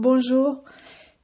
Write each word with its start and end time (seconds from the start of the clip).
Bonjour, 0.00 0.62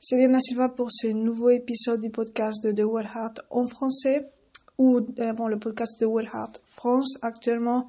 c'est 0.00 0.16
Diana 0.16 0.40
Silva 0.40 0.69
pour 0.69 0.90
ce 0.90 1.06
nouveau 1.06 1.50
épisode 1.50 2.00
du 2.00 2.10
podcast 2.10 2.60
de 2.65 2.73
The 2.73 2.85
Well 2.85 3.06
Heart 3.06 3.43
en 3.48 3.69
français 3.69 4.32
ou 4.79 4.98
euh, 5.21 5.32
bon, 5.32 5.46
le 5.46 5.61
podcast 5.61 6.00
de 6.00 6.06
Well 6.06 6.27
Heart 6.27 6.61
France 6.66 7.16
actuellement 7.22 7.87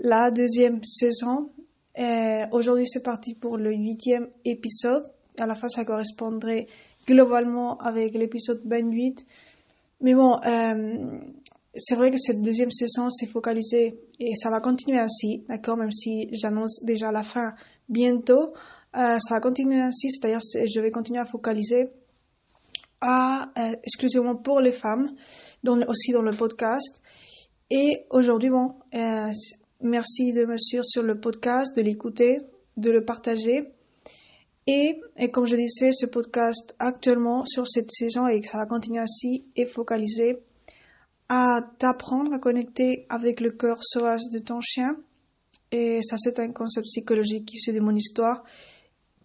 la 0.00 0.32
deuxième 0.32 0.82
saison. 0.82 1.52
Aujourd'hui 2.50 2.88
c'est 2.88 3.04
parti 3.04 3.36
pour 3.36 3.58
le 3.58 3.70
huitième 3.70 4.26
épisode. 4.44 5.04
À 5.38 5.46
la 5.46 5.54
fin 5.54 5.68
ça 5.68 5.84
correspondrait 5.84 6.66
globalement 7.06 7.78
avec 7.78 8.14
l'épisode 8.14 8.60
28. 8.64 9.24
Mais 10.00 10.14
bon, 10.14 10.40
euh, 10.44 11.20
c'est 11.76 11.94
vrai 11.94 12.10
que 12.10 12.18
cette 12.18 12.42
deuxième 12.42 12.72
saison 12.72 13.08
s'est 13.08 13.28
focalisée 13.28 14.00
et 14.18 14.34
ça 14.34 14.50
va 14.50 14.58
continuer 14.58 14.98
ainsi, 14.98 15.44
d'accord, 15.48 15.76
même 15.76 15.92
si 15.92 16.28
j'annonce 16.32 16.82
déjà 16.82 17.12
la 17.12 17.22
fin 17.22 17.54
bientôt. 17.88 18.52
Euh, 18.96 19.18
ça 19.18 19.34
va 19.34 19.40
continuer 19.40 19.80
ainsi, 19.80 20.10
c'est-à-dire 20.10 20.38
je 20.40 20.80
vais 20.80 20.90
continuer 20.90 21.18
à 21.18 21.24
focaliser 21.24 21.90
à, 23.00 23.50
euh, 23.58 23.74
exclusivement 23.82 24.36
pour 24.36 24.60
les 24.60 24.72
femmes, 24.72 25.14
aussi 25.88 26.12
dans 26.12 26.22
le 26.22 26.30
podcast. 26.30 27.02
Et 27.70 28.06
aujourd'hui, 28.10 28.50
bon, 28.50 28.76
euh, 28.94 29.30
merci 29.82 30.32
de 30.32 30.44
me 30.46 30.56
suivre 30.56 30.84
sur 30.84 31.02
le 31.02 31.18
podcast, 31.18 31.76
de 31.76 31.82
l'écouter, 31.82 32.38
de 32.76 32.90
le 32.90 33.04
partager. 33.04 33.72
Et, 34.66 35.00
et, 35.18 35.30
comme 35.30 35.46
je 35.46 35.56
disais, 35.56 35.92
ce 35.92 36.06
podcast 36.06 36.74
actuellement 36.78 37.44
sur 37.44 37.66
cette 37.66 37.90
saison 37.90 38.28
et 38.28 38.40
ça 38.42 38.58
va 38.58 38.66
continuer 38.66 39.00
ainsi 39.00 39.44
est 39.56 39.66
focalisé 39.66 40.38
à 41.28 41.60
t'apprendre 41.78 42.32
à 42.32 42.38
connecter 42.38 43.06
avec 43.08 43.40
le 43.40 43.50
cœur 43.50 43.78
sauvage 43.82 44.22
de 44.32 44.38
ton 44.38 44.60
chien. 44.60 44.96
Et 45.72 46.00
ça, 46.02 46.16
c'est 46.16 46.38
un 46.38 46.52
concept 46.52 46.86
psychologique 46.86 47.52
issu 47.52 47.72
de 47.72 47.80
mon 47.80 47.94
histoire 47.94 48.44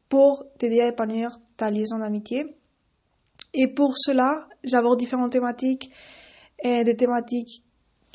pour 0.10 0.46
t'aider 0.58 0.82
à 0.82 0.88
épanouir 0.88 1.40
ta 1.56 1.70
liaison 1.70 2.00
d'amitié. 2.00 2.46
Et 3.54 3.68
pour 3.68 3.94
cela, 3.96 4.48
j'aborde 4.64 5.00
différentes 5.00 5.32
thématiques 5.32 5.92
et 6.62 6.84
des 6.84 6.96
thématiques 6.96 7.64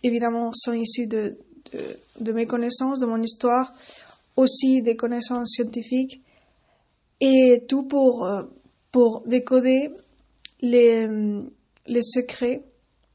évidemment 0.02 0.50
sont 0.52 0.72
issues 0.72 1.06
de, 1.06 1.38
de, 1.72 1.80
de, 2.20 2.32
mes 2.32 2.46
connaissances, 2.46 3.00
de 3.00 3.06
mon 3.06 3.22
histoire, 3.22 3.72
aussi 4.36 4.82
des 4.82 4.96
connaissances 4.96 5.52
scientifiques 5.54 6.20
et 7.20 7.64
tout 7.68 7.84
pour, 7.84 8.26
euh, 8.26 8.42
pour 8.92 9.22
décoder 9.26 9.90
les, 10.60 11.08
les 11.86 12.02
secrets 12.02 12.62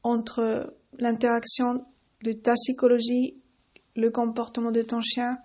entre 0.02 0.74
l'interaction 0.98 1.84
de 2.24 2.32
ta 2.32 2.54
psychologie, 2.54 3.36
le 3.96 4.10
comportement 4.10 4.72
de 4.72 4.82
ton 4.82 5.00
chien 5.00 5.38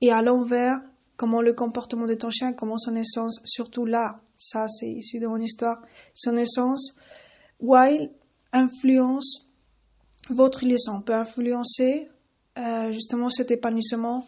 et 0.00 0.10
à 0.10 0.22
l'envers, 0.22 0.80
comment 1.18 1.42
le 1.42 1.52
comportement 1.52 2.06
de 2.06 2.14
ton 2.14 2.30
chien, 2.30 2.54
comment 2.54 2.78
son 2.78 2.94
essence, 2.94 3.40
surtout 3.44 3.84
là, 3.84 4.16
ça 4.36 4.68
c'est 4.68 4.88
issu 4.88 5.18
de 5.18 5.26
mon 5.26 5.38
histoire, 5.38 5.82
son 6.14 6.36
essence, 6.36 6.94
while 7.60 8.10
influence 8.52 9.46
votre 10.30 10.64
liaison, 10.64 11.02
peut 11.02 11.14
influencer 11.14 12.08
euh, 12.56 12.92
justement 12.92 13.30
cet 13.30 13.50
épanouissement 13.50 14.26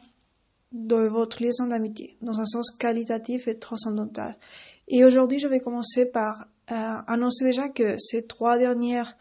de 0.73 0.97
votre 1.09 1.43
liaison 1.43 1.67
d'amitié, 1.69 2.17
dans 2.23 2.41
un 2.41 2.45
sens 2.45 2.71
qualitatif 2.77 3.47
et 3.47 3.59
transcendantal. 3.59 4.37
Et 4.89 5.05
aujourd'hui, 5.05 5.39
je 5.39 5.47
vais 5.47 5.61
commencer 5.61 6.07
par 6.07 6.47
euh, 6.73 6.75
annoncer 7.07 7.45
déjà 7.45 7.69
que 7.69 7.99
ces 7.99 8.27
trois 8.27 8.59
dernières, 8.59 9.17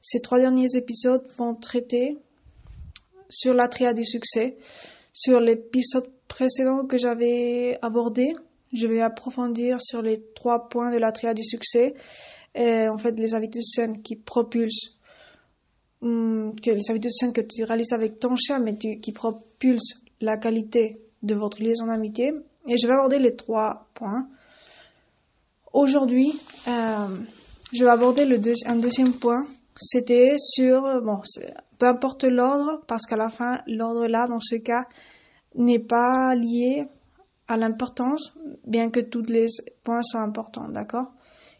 ces 0.00 0.20
trois 0.20 0.40
derniers 0.40 0.74
épisodes 0.74 1.24
vont 1.38 1.54
traiter 1.54 2.18
sur 3.28 3.54
la 3.54 3.68
triade 3.68 3.96
du 3.96 4.04
succès, 4.04 4.56
sur 5.12 5.38
l'épisode 5.38 6.10
précédent 6.32 6.86
que 6.86 6.96
j'avais 6.96 7.78
abordé. 7.82 8.32
Je 8.72 8.86
vais 8.86 9.02
approfondir 9.02 9.76
sur 9.82 10.00
les 10.00 10.22
trois 10.34 10.70
points 10.70 10.90
de 10.90 10.98
la 10.98 11.12
triade 11.12 11.36
du 11.36 11.44
succès. 11.44 11.94
En 12.56 12.96
fait, 12.96 13.18
les 13.18 13.34
habitudes 13.34 13.64
saines 13.64 14.02
qui 14.02 14.16
propulsent, 14.16 14.96
hum, 16.00 16.54
que 16.58 16.70
les 16.70 16.90
habitudes 16.90 17.10
saines 17.12 17.32
que 17.34 17.42
tu 17.42 17.64
réalises 17.64 17.92
avec 17.92 18.18
ton 18.18 18.34
chien, 18.36 18.58
mais 18.60 18.76
qui 18.76 19.12
propulsent 19.12 20.02
la 20.22 20.38
qualité 20.38 21.02
de 21.22 21.34
votre 21.34 21.62
liaison 21.62 21.86
d'amitié. 21.86 22.32
Et 22.66 22.78
je 22.78 22.86
vais 22.86 22.94
aborder 22.94 23.18
les 23.18 23.36
trois 23.36 23.88
points. 23.92 24.26
Aujourd'hui, 25.72 26.32
euh, 26.66 27.08
je 27.72 27.84
vais 27.84 27.90
aborder 27.90 28.26
un 28.66 28.76
deuxième 28.76 29.14
point. 29.14 29.44
C'était 29.76 30.36
sur, 30.38 30.82
bon, 31.02 31.20
peu 31.78 31.86
importe 31.86 32.24
l'ordre, 32.24 32.82
parce 32.86 33.04
qu'à 33.04 33.16
la 33.16 33.28
fin, 33.28 33.60
l'ordre 33.66 34.06
là, 34.06 34.26
dans 34.28 34.40
ce 34.40 34.56
cas, 34.56 34.86
n'est 35.54 35.78
pas 35.78 36.34
lié 36.34 36.86
à 37.48 37.56
l'importance, 37.56 38.34
bien 38.66 38.90
que 38.90 39.00
tous 39.00 39.22
les 39.22 39.46
points 39.82 40.02
soient 40.02 40.22
importants, 40.22 40.68
d'accord? 40.68 41.12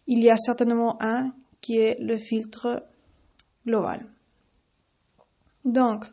Il 0.07 0.23
y 0.23 0.31
a 0.31 0.37
certainement 0.37 0.97
un 1.01 1.33
qui 1.61 1.79
est 1.79 1.99
le 2.01 2.19
filtre 2.19 2.85
global. 3.67 4.07
Donc, 5.65 6.07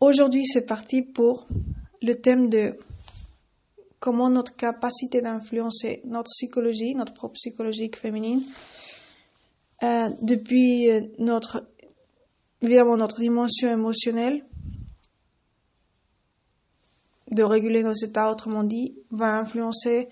aujourd'hui, 0.00 0.44
c'est 0.46 0.66
parti 0.66 1.02
pour 1.02 1.46
le 2.02 2.14
thème 2.14 2.48
de 2.48 2.78
comment 4.00 4.30
notre 4.30 4.54
capacité 4.54 5.20
d'influencer 5.20 6.02
notre 6.04 6.30
psychologie, 6.30 6.94
notre 6.94 7.14
propre 7.14 7.34
psychologie 7.34 7.90
féminine, 7.94 8.42
euh, 9.82 10.10
depuis 10.20 10.90
euh, 10.90 11.00
notre, 11.18 11.68
évidemment, 12.60 12.96
notre 12.96 13.20
dimension 13.20 13.70
émotionnelle, 13.70 14.44
de 17.30 17.42
réguler 17.42 17.82
nos 17.82 17.92
états, 17.92 18.30
autrement 18.30 18.64
dit, 18.64 18.94
va 19.10 19.38
influencer 19.38 20.08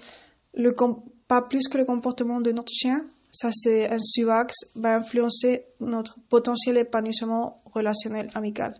le, 0.55 0.75
pas 1.29 1.43
plus 1.43 1.69
que 1.69 1.79
le 1.79 1.85
comportement 1.85 2.41
de 2.41 2.53
notre 2.53 2.73
chien, 2.73 3.05
ça 3.31 3.51
c'est 3.53 3.91
un 3.91 3.99
sub-axe, 3.99 4.67
va 4.75 4.97
influencer 4.97 5.65
notre 5.81 6.19
potentiel 6.29 6.79
épanouissement 6.79 7.61
relationnel 7.73 8.31
amical. 8.35 8.75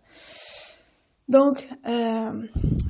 Donc, 1.29 1.69
euh, 1.87 2.31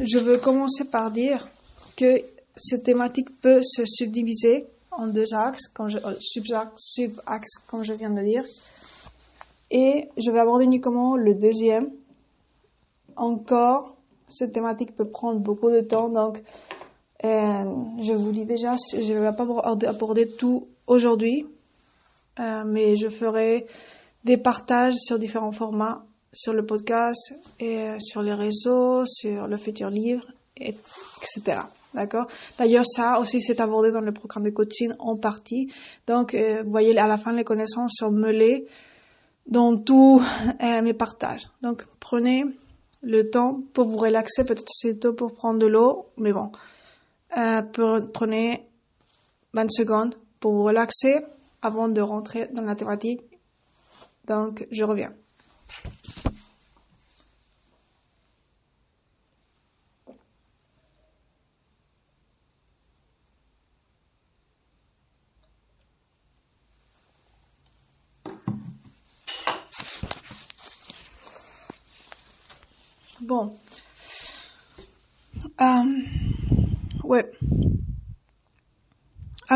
je 0.01 0.19
veux 0.19 0.39
commencer 0.39 0.85
par 0.85 1.11
dire 1.11 1.49
que 1.97 2.21
cette 2.55 2.85
thématique 2.85 3.29
peut 3.41 3.63
se 3.63 3.85
subdiviser 3.87 4.67
en 4.91 5.07
deux 5.07 5.35
axes, 5.35 5.69
comme 5.69 5.89
je, 5.89 5.99
euh, 5.99 6.15
sub-axes, 6.21 7.59
comme 7.67 7.83
je 7.83 7.95
viens 7.95 8.11
de 8.11 8.23
dire. 8.23 8.45
Et 9.71 10.09
je 10.17 10.31
vais 10.31 10.39
aborder 10.39 10.65
uniquement 10.65 11.17
le 11.17 11.35
deuxième. 11.35 11.91
Encore, 13.17 13.97
cette 14.29 14.53
thématique 14.53 14.95
peut 14.97 15.09
prendre 15.09 15.41
beaucoup 15.41 15.71
de 15.71 15.81
temps, 15.81 16.09
donc 16.09 16.43
euh, 17.25 17.65
je 18.03 18.13
vous 18.13 18.33
dis 18.33 18.45
déjà, 18.45 18.77
je 18.93 19.13
ne 19.13 19.21
vais 19.21 19.37
pas 19.37 19.47
aborder 19.89 20.29
tout 20.29 20.69
aujourd'hui, 20.87 21.47
euh, 22.39 22.65
mais 22.67 22.97
je 22.97 23.09
ferai 23.09 23.67
des 24.25 24.37
partages 24.37 24.95
sur 24.95 25.19
différents 25.19 25.53
formats, 25.53 26.05
sur 26.33 26.53
le 26.53 26.67
podcast, 26.67 27.35
et 27.61 27.99
sur 27.99 28.23
les 28.23 28.35
réseaux, 28.35 29.07
sur 29.07 29.47
le 29.47 29.57
futur 29.57 29.89
livre, 29.89 30.27
etc. 30.57 31.63
D'accord? 31.97 32.27
D'ailleurs, 32.59 32.85
ça 32.85 33.19
aussi, 33.21 33.41
c'est 33.41 33.59
abordé 33.59 33.91
dans 33.91 34.03
le 34.03 34.13
programme 34.13 34.45
de 34.45 34.51
coaching 34.51 34.93
en 34.99 35.17
partie. 35.17 35.73
Donc, 36.07 36.35
euh, 36.35 36.63
vous 36.63 36.71
voyez, 36.71 36.97
à 36.99 37.07
la 37.07 37.17
fin, 37.17 37.33
les 37.33 37.45
connaissances 37.45 37.93
sont 37.97 38.11
mêlées 38.11 38.67
dans 39.47 39.79
tous 39.79 40.21
euh, 40.21 40.83
mes 40.83 40.93
partages. 40.93 41.49
Donc, 41.63 41.87
prenez 41.99 42.45
le 43.07 43.31
temps 43.31 43.63
pour 43.73 43.87
vous 43.87 43.97
relaxer. 43.97 44.45
Peut-être 44.45 44.69
c'est 44.69 45.01
tôt 45.01 45.15
pour 45.15 45.33
prendre 45.33 45.59
de 45.61 45.67
l'eau, 45.67 46.07
mais 46.17 46.33
bon. 46.33 46.51
Euh, 47.39 47.63
prenez 48.13 48.69
20 49.55 49.71
secondes 49.71 50.17
pour 50.41 50.53
vous 50.53 50.65
relaxer 50.65 51.21
avant 51.63 51.89
de 51.89 52.01
rentrer 52.01 52.49
dans 52.53 52.63
la 52.63 52.75
thématique. 52.75 53.23
Donc, 54.27 54.67
je 54.71 54.85
reviens. 54.85 55.13
Bon. 73.27 73.53
Euh, 75.61 75.83
ouais. 77.03 77.33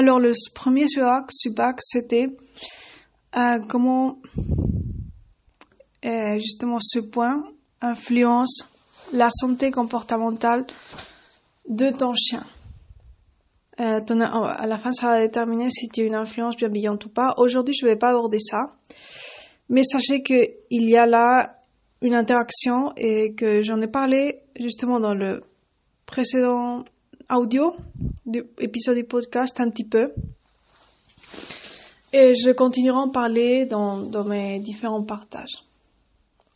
Alors, 0.00 0.19
le 0.19 0.32
premier 0.55 0.87
sub-axe, 0.88 1.85
c'était 1.91 2.29
euh, 3.37 3.58
comment 3.69 4.17
euh, 6.06 6.38
justement 6.38 6.79
ce 6.81 7.00
point 7.00 7.44
influence 7.82 8.67
la 9.12 9.29
santé 9.29 9.70
comportementale 9.70 10.64
de 11.69 11.91
ton 11.91 12.14
chien. 12.14 12.43
Euh, 13.79 14.00
à 14.00 14.67
la 14.67 14.79
fin, 14.79 14.91
ça 14.93 15.08
va 15.08 15.20
déterminer 15.20 15.69
si 15.70 15.91
tu 15.91 16.00
as 16.00 16.05
une 16.05 16.14
influence 16.14 16.56
bienveillante 16.56 17.05
ou 17.05 17.11
pas. 17.11 17.35
Aujourd'hui, 17.37 17.75
je 17.79 17.85
ne 17.85 17.91
vais 17.91 17.99
pas 17.99 18.08
aborder 18.08 18.41
ça. 18.41 18.70
Mais 19.69 19.82
sachez 19.82 20.23
qu'il 20.23 20.49
y 20.70 20.96
a 20.96 21.05
là 21.05 21.58
une 22.00 22.14
interaction 22.14 22.94
et 22.96 23.35
que 23.35 23.61
j'en 23.61 23.82
ai 23.82 23.87
parlé 23.87 24.44
justement 24.58 24.99
dans 24.99 25.12
le 25.12 25.43
précédent 26.06 26.85
audio 27.37 27.75
épisode 28.59 28.97
du 28.97 29.05
podcast 29.05 29.61
un 29.61 29.71
petit 29.71 29.85
peu. 29.85 30.12
Et 32.12 32.35
je 32.35 32.50
continuerai 32.50 32.99
à 32.99 33.00
en 33.00 33.09
parler 33.09 33.67
dans, 33.67 33.99
dans 33.99 34.25
mes 34.25 34.59
différents 34.59 35.03
partages. 35.05 35.65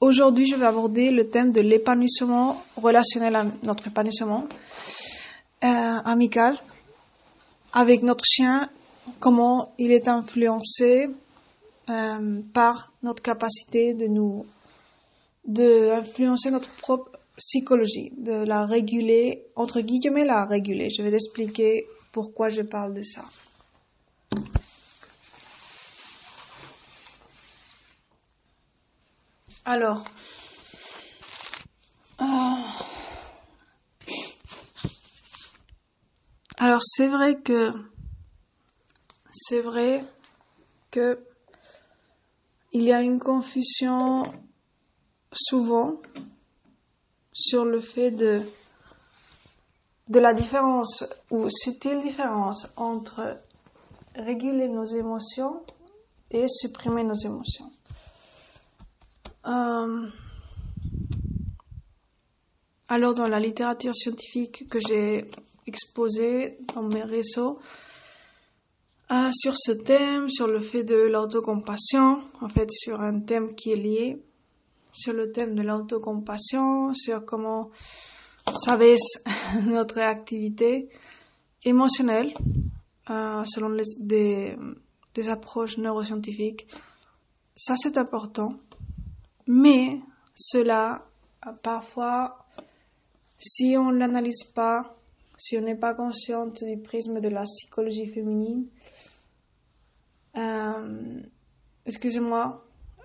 Aujourd'hui, 0.00 0.46
je 0.46 0.56
vais 0.56 0.66
aborder 0.66 1.10
le 1.10 1.28
thème 1.28 1.52
de 1.52 1.60
l'épanouissement 1.60 2.62
relationnel 2.76 3.36
à 3.36 3.46
notre 3.62 3.86
épanouissement 3.86 4.46
euh, 5.62 5.66
amical 5.66 6.58
avec 7.72 8.02
notre 8.02 8.24
chien, 8.24 8.68
comment 9.18 9.72
il 9.78 9.92
est 9.92 10.08
influencé 10.08 11.08
euh, 11.90 12.40
par 12.52 12.92
notre 13.02 13.22
capacité 13.22 13.94
de 13.94 14.06
nous, 14.06 14.46
de 15.46 15.90
notre 16.50 16.70
propre 16.76 17.10
psychologie, 17.36 18.12
de 18.16 18.44
la 18.44 18.64
réguler, 18.66 19.46
entre 19.56 19.80
guillemets 19.80 20.24
la 20.24 20.44
réguler. 20.46 20.90
Je 20.90 21.02
vais 21.02 21.10
t'expliquer 21.10 21.86
pourquoi 22.12 22.48
je 22.48 22.62
parle 22.62 22.94
de 22.94 23.02
ça. 23.02 23.24
Alors, 29.64 30.04
euh, 32.20 32.24
alors 36.58 36.82
c'est 36.82 37.08
vrai 37.08 37.40
que 37.40 37.72
c'est 39.32 39.62
vrai 39.62 40.04
que 40.90 41.18
il 42.72 42.82
y 42.82 42.92
a 42.92 43.00
une 43.00 43.18
confusion 43.18 44.22
souvent 45.32 46.00
sur 47.34 47.64
le 47.64 47.80
fait 47.80 48.12
de, 48.12 48.42
la 50.08 50.32
différence 50.32 51.04
ou 51.30 51.48
subtile 51.50 52.00
différence 52.00 52.68
entre 52.76 53.36
réguler 54.14 54.68
nos 54.68 54.84
émotions 54.84 55.62
et 56.30 56.46
supprimer 56.48 57.02
nos 57.02 57.14
émotions. 57.14 57.70
Euh, 59.46 60.06
alors 62.88 63.14
dans 63.14 63.28
la 63.28 63.40
littérature 63.40 63.94
scientifique 63.94 64.68
que 64.70 64.78
j'ai 64.78 65.30
exposée 65.66 66.58
dans 66.72 66.82
mes 66.82 67.02
réseaux, 67.02 67.58
euh, 69.10 69.30
sur 69.32 69.54
ce 69.56 69.72
thème, 69.72 70.30
sur 70.30 70.46
le 70.46 70.60
fait 70.60 70.84
de 70.84 70.94
l'autocompassion, 70.94 72.20
en 72.40 72.48
fait 72.48 72.70
sur 72.70 73.00
un 73.00 73.20
thème 73.20 73.54
qui 73.54 73.72
est 73.72 73.76
lié 73.76 74.24
sur 74.94 75.12
le 75.12 75.32
thème 75.32 75.54
de 75.54 75.62
l'autocompassion, 75.62 76.94
sur 76.94 77.24
comment 77.24 77.70
baisse 78.78 79.22
notre 79.66 79.98
activité 80.00 80.88
émotionnelle 81.64 82.32
euh, 83.10 83.44
selon 83.44 83.76
des 83.98 85.28
approches 85.28 85.78
neuroscientifiques. 85.78 86.66
Ça, 87.56 87.74
c'est 87.76 87.98
important. 87.98 88.50
Mais 89.46 90.00
cela, 90.34 91.06
parfois, 91.62 92.46
si 93.38 93.76
on 93.78 93.92
ne 93.92 93.98
l'analyse 93.98 94.44
pas, 94.54 94.96
si 95.36 95.58
on 95.58 95.62
n'est 95.62 95.78
pas 95.78 95.94
consciente 95.94 96.64
du 96.64 96.80
prisme 96.80 97.20
de 97.20 97.28
la 97.28 97.44
psychologie 97.44 98.06
féminine, 98.06 98.68
euh, 100.36 101.20
excusez-moi, 101.84 102.64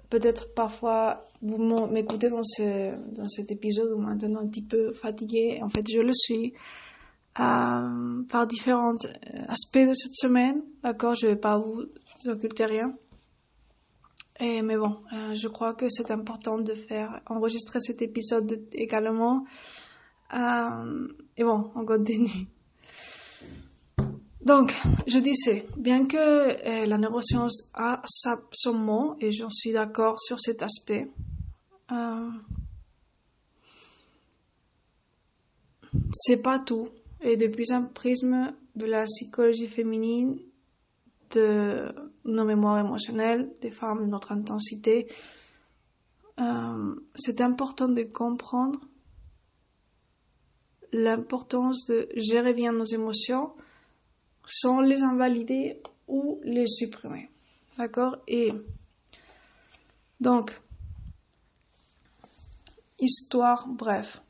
peut-être 0.10 0.54
parfois 0.54 1.26
vous 1.42 1.58
m'écoutez 1.88 2.30
dans, 2.30 2.44
ce, 2.44 2.96
dans 3.14 3.28
cet 3.28 3.52
épisode 3.52 3.92
ou 3.94 4.00
maintenant 4.00 4.42
un 4.42 4.48
petit 4.48 4.66
peu 4.66 4.92
fatigué. 4.92 5.60
En 5.62 5.70
fait, 5.70 5.84
je 5.90 6.00
le 6.00 6.14
suis 6.14 6.54
euh, 7.40 8.24
par 8.30 8.48
différents 8.48 8.96
aspects 9.48 9.78
de 9.78 9.94
cette 9.94 10.16
semaine. 10.16 10.62
D'accord, 10.84 11.16
je 11.16 11.28
vais 11.28 11.36
pas 11.38 11.58
vous 11.58 11.86
occulter 12.26 12.66
rien. 12.66 12.94
Et, 14.42 14.62
mais 14.62 14.78
bon, 14.78 14.98
euh, 15.14 15.34
je 15.34 15.48
crois 15.48 15.74
que 15.74 15.88
c'est 15.90 16.12
important 16.12 16.60
de 16.60 16.74
faire 16.74 17.22
enregistrer 17.28 17.80
cet 17.80 18.02
épisode 18.02 18.68
également. 18.74 19.46
Euh, 20.34 21.08
et 21.38 21.44
bon, 21.44 21.72
on 21.76 21.86
continue. 21.86 22.48
Donc, 24.50 24.74
je 25.06 25.20
disais, 25.20 25.68
bien 25.78 26.08
que 26.08 26.18
euh, 26.18 26.88
la 26.88 26.98
neuroscience 26.98 27.70
a 27.76 28.02
son 28.52 28.74
mot, 28.74 29.16
et 29.20 29.32
j'en 29.32 29.52
suis 29.52 29.74
d'accord 29.74 30.20
sur 30.20 30.40
cet 30.40 30.64
aspect, 30.64 31.08
euh, 31.92 32.32
c'est 36.16 36.42
pas 36.42 36.58
tout. 36.58 36.90
Et 37.22 37.38
depuis 37.38 37.72
un 37.72 37.84
prisme 37.84 38.52
de 38.76 38.88
la 38.88 39.04
psychologie 39.04 39.68
féminine, 39.68 40.40
de 41.30 41.94
nos 42.26 42.44
mémoires 42.44 42.80
émotionnelles, 42.80 43.54
des 43.62 43.70
femmes, 43.70 44.08
de 44.08 44.10
notre 44.10 44.32
intensité, 44.32 45.06
euh, 46.42 46.96
c'est 47.14 47.40
important 47.42 47.88
de 47.88 48.02
comprendre 48.02 48.80
l'importance 50.92 51.86
de 51.86 52.10
gérer 52.16 52.56
bien 52.56 52.72
nos 52.72 52.86
émotions 52.86 53.52
sans 54.50 54.82
les 54.82 55.04
invalider 55.04 55.82
ou 56.08 56.40
les 56.44 56.68
supprimer. 56.68 57.30
D'accord? 57.78 58.18
Et 58.28 58.52
donc, 60.20 60.60
histoire, 63.00 63.68
bref. 63.68 64.22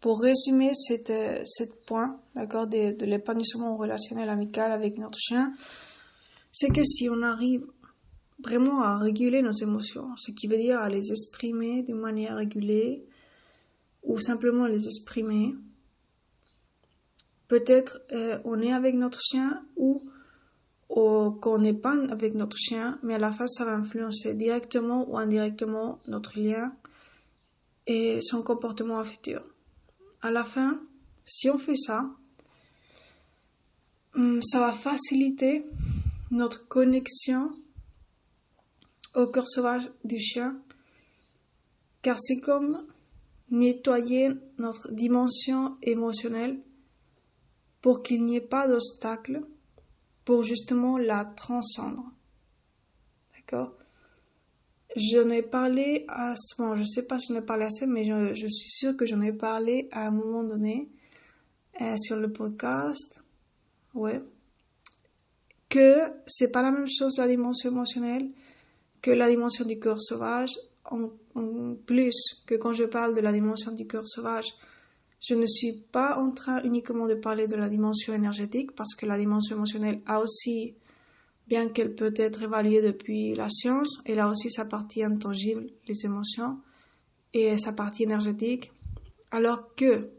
Pour 0.00 0.20
résumer 0.20 0.72
cette, 0.74 1.12
cette 1.44 1.84
point, 1.84 2.20
d'accord, 2.34 2.66
de, 2.66 2.96
de 2.96 3.04
l'épanouissement 3.06 3.76
relationnel 3.76 4.28
amical 4.28 4.70
avec 4.70 4.98
notre 4.98 5.18
chien, 5.18 5.52
c'est 6.52 6.68
que 6.68 6.84
si 6.84 7.08
on 7.10 7.22
arrive 7.22 7.66
vraiment 8.38 8.82
à 8.82 8.98
réguler 8.98 9.42
nos 9.42 9.52
émotions, 9.52 10.16
ce 10.16 10.30
qui 10.30 10.46
veut 10.46 10.58
dire 10.58 10.78
à 10.78 10.88
les 10.88 11.10
exprimer 11.10 11.82
de 11.82 11.94
manière 11.94 12.36
régulée 12.36 13.04
ou 14.02 14.18
simplement 14.20 14.66
les 14.66 14.86
exprimer, 14.86 15.54
Peut-être 17.48 18.00
euh, 18.12 18.38
on 18.44 18.60
est 18.60 18.72
avec 18.72 18.94
notre 18.94 19.20
chien 19.20 19.64
ou, 19.76 20.02
qu'on 20.88 21.58
n'est 21.58 21.74
pas 21.74 21.96
avec 22.10 22.34
notre 22.34 22.56
chien, 22.56 22.98
mais 23.02 23.14
à 23.14 23.18
la 23.18 23.30
fin 23.30 23.46
ça 23.46 23.64
va 23.64 23.72
influencer 23.72 24.34
directement 24.34 25.08
ou 25.10 25.18
indirectement 25.18 26.00
notre 26.06 26.38
lien 26.38 26.72
et 27.86 28.20
son 28.22 28.42
comportement 28.42 28.98
à 28.98 29.04
futur. 29.04 29.44
À 30.22 30.30
la 30.30 30.42
fin, 30.42 30.80
si 31.24 31.50
on 31.50 31.58
fait 31.58 31.76
ça, 31.76 32.08
hum, 34.14 34.40
ça 34.42 34.60
va 34.60 34.72
faciliter 34.72 35.66
notre 36.30 36.66
connexion 36.66 37.50
au 39.14 39.26
cœur 39.26 39.48
sauvage 39.48 39.90
du 40.04 40.18
chien, 40.18 40.56
car 42.02 42.18
c'est 42.18 42.40
comme 42.40 42.86
nettoyer 43.50 44.30
notre 44.58 44.90
dimension 44.92 45.76
émotionnelle 45.82 46.60
pour 47.86 48.02
qu'il 48.02 48.24
n'y 48.24 48.34
ait 48.34 48.40
pas 48.40 48.66
d'obstacle 48.66 49.42
pour 50.24 50.42
justement 50.42 50.98
la 50.98 51.24
transcendre. 51.24 52.02
D'accord? 53.32 53.74
J'en 54.96 55.28
ai 55.28 55.42
parlé 55.42 56.04
à 56.08 56.34
ce 56.36 56.60
moment, 56.60 56.74
je 56.74 56.82
sais 56.82 57.06
pas 57.06 57.16
si 57.16 57.26
j'en 57.28 57.38
ai 57.38 57.44
parlé 57.44 57.66
assez, 57.66 57.86
mais 57.86 58.02
je, 58.02 58.34
suis 58.48 58.70
sûre 58.70 58.96
que 58.96 59.06
j'en 59.06 59.20
ai 59.20 59.32
parlé 59.32 59.88
à 59.92 60.08
un 60.08 60.10
moment 60.10 60.42
donné 60.42 60.88
euh, 61.80 61.96
sur 61.96 62.16
le 62.16 62.32
podcast. 62.32 63.22
Ouais. 63.94 64.20
Que 65.68 66.10
c'est 66.26 66.50
pas 66.50 66.62
la 66.62 66.72
même 66.72 66.88
chose 66.88 67.16
la 67.18 67.28
dimension 67.28 67.70
émotionnelle 67.70 68.32
que 69.00 69.12
la 69.12 69.28
dimension 69.28 69.64
du 69.64 69.78
cœur 69.78 70.00
sauvage. 70.00 70.50
En, 70.86 71.10
en 71.36 71.76
plus 71.86 72.42
que 72.46 72.56
quand 72.56 72.72
je 72.72 72.82
parle 72.82 73.14
de 73.14 73.20
la 73.20 73.30
dimension 73.30 73.70
du 73.70 73.86
cœur 73.86 74.08
sauvage, 74.08 74.46
je 75.20 75.34
ne 75.34 75.46
suis 75.46 75.72
pas 75.92 76.18
en 76.18 76.30
train 76.30 76.62
uniquement 76.62 77.06
de 77.06 77.14
parler 77.14 77.46
de 77.46 77.56
la 77.56 77.68
dimension 77.68 78.14
énergétique 78.14 78.72
parce 78.72 78.94
que 78.94 79.06
la 79.06 79.18
dimension 79.18 79.56
émotionnelle 79.56 80.00
a 80.06 80.20
aussi, 80.20 80.74
bien 81.48 81.68
qu'elle 81.68 81.94
peut 81.94 82.14
être 82.16 82.42
évaluée 82.42 82.82
depuis 82.82 83.34
la 83.34 83.48
science, 83.48 84.00
elle 84.04 84.20
a 84.20 84.28
aussi 84.28 84.50
sa 84.50 84.64
partie 84.64 85.02
intangible, 85.02 85.66
les 85.88 86.04
émotions, 86.04 86.58
et 87.32 87.56
sa 87.58 87.72
partie 87.72 88.04
énergétique, 88.04 88.72
alors 89.30 89.74
que 89.74 90.10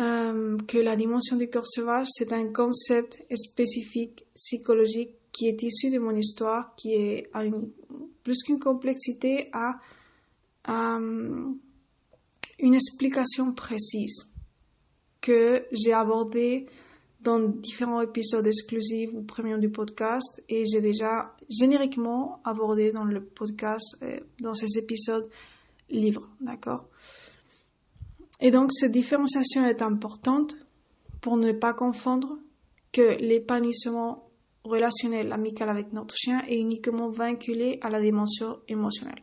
euh, 0.00 0.58
que 0.66 0.78
la 0.78 0.96
dimension 0.96 1.36
du 1.36 1.48
corps 1.48 1.66
sauvage, 1.66 2.08
c'est 2.10 2.32
un 2.32 2.52
concept 2.52 3.22
spécifique 3.36 4.24
psychologique 4.34 5.14
qui 5.30 5.46
est 5.46 5.62
issu 5.62 5.90
de 5.90 5.98
mon 5.98 6.16
histoire, 6.16 6.74
qui 6.74 6.94
est 6.94 7.30
a 7.32 7.44
plus 8.24 8.42
qu'une 8.42 8.58
complexité 8.58 9.50
à 9.52 9.78
une 12.58 12.74
explication 12.74 13.52
précise 13.52 14.28
que 15.20 15.66
j'ai 15.72 15.92
abordée 15.92 16.66
dans 17.20 17.40
différents 17.40 18.02
épisodes 18.02 18.46
exclusifs 18.46 19.10
ou 19.14 19.22
premium 19.22 19.58
du 19.58 19.70
podcast 19.70 20.42
et 20.48 20.64
j'ai 20.66 20.82
déjà 20.82 21.34
génériquement 21.48 22.40
abordé 22.44 22.92
dans 22.92 23.04
le 23.04 23.24
podcast, 23.24 23.96
euh, 24.02 24.20
dans 24.40 24.52
ces 24.52 24.78
épisodes 24.78 25.28
livres, 25.88 26.28
d'accord? 26.40 26.86
Et 28.40 28.50
donc 28.50 28.72
cette 28.72 28.92
différenciation 28.92 29.64
est 29.64 29.80
importante 29.80 30.54
pour 31.22 31.38
ne 31.38 31.52
pas 31.52 31.72
confondre 31.72 32.38
que 32.92 33.16
l'épanouissement 33.18 34.28
relationnel 34.64 35.32
amical 35.32 35.70
avec 35.70 35.92
notre 35.92 36.14
chien 36.16 36.40
est 36.46 36.58
uniquement 36.58 37.08
vinculé 37.08 37.78
à 37.80 37.88
la 37.88 38.00
dimension 38.00 38.58
émotionnelle. 38.68 39.22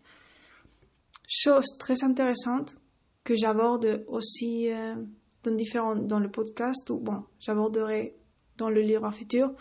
Chose 1.27 1.65
très 1.77 2.03
intéressante 2.03 2.75
que 3.23 3.35
j'aborde 3.35 4.03
aussi 4.07 4.71
euh, 4.71 4.95
dans 5.43 6.19
le 6.19 6.29
podcast 6.29 6.89
ou 6.89 6.97
bon, 6.97 7.23
j'aborderai 7.39 8.15
dans 8.57 8.69
le 8.69 8.81
livre 8.81 9.11
futur 9.11 9.53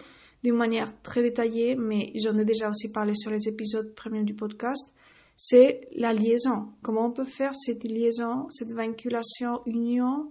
d'une 0.43 0.55
manière 0.57 1.00
très 1.02 1.23
détaillée, 1.23 1.76
mais 1.76 2.12
j'en 2.23 2.37
ai 2.38 2.45
déjà 2.45 2.71
aussi 2.71 2.90
parlé 2.90 3.14
sur 3.14 3.31
les 3.31 3.47
épisodes 3.49 3.95
premiers 3.95 4.25
du 4.25 4.35
podcast, 4.35 4.95
c'est 5.37 5.88
la 5.93 6.12
liaison. 6.12 6.73
Comment 6.83 7.07
on 7.07 7.12
peut 7.12 7.26
faire 7.26 7.55
cette 7.55 7.85
liaison, 7.85 8.49
cette 8.50 8.73
vinculation, 8.73 9.61
union 9.67 10.31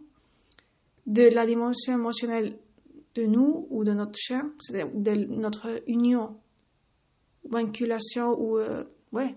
de 1.06 1.24
la 1.24 1.46
dimension 1.46 1.94
émotionnelle 1.94 2.58
de 3.16 3.26
nous 3.26 3.68
ou 3.70 3.84
de 3.84 3.94
notre 3.94 4.18
chien, 4.18 4.52
c'est-à-dire 4.60 4.92
de 4.94 5.26
notre 5.26 5.82
union, 5.88 6.38
vinculation 7.44 8.40
ou, 8.40 8.58
euh, 8.58 8.84
ouais, 9.12 9.36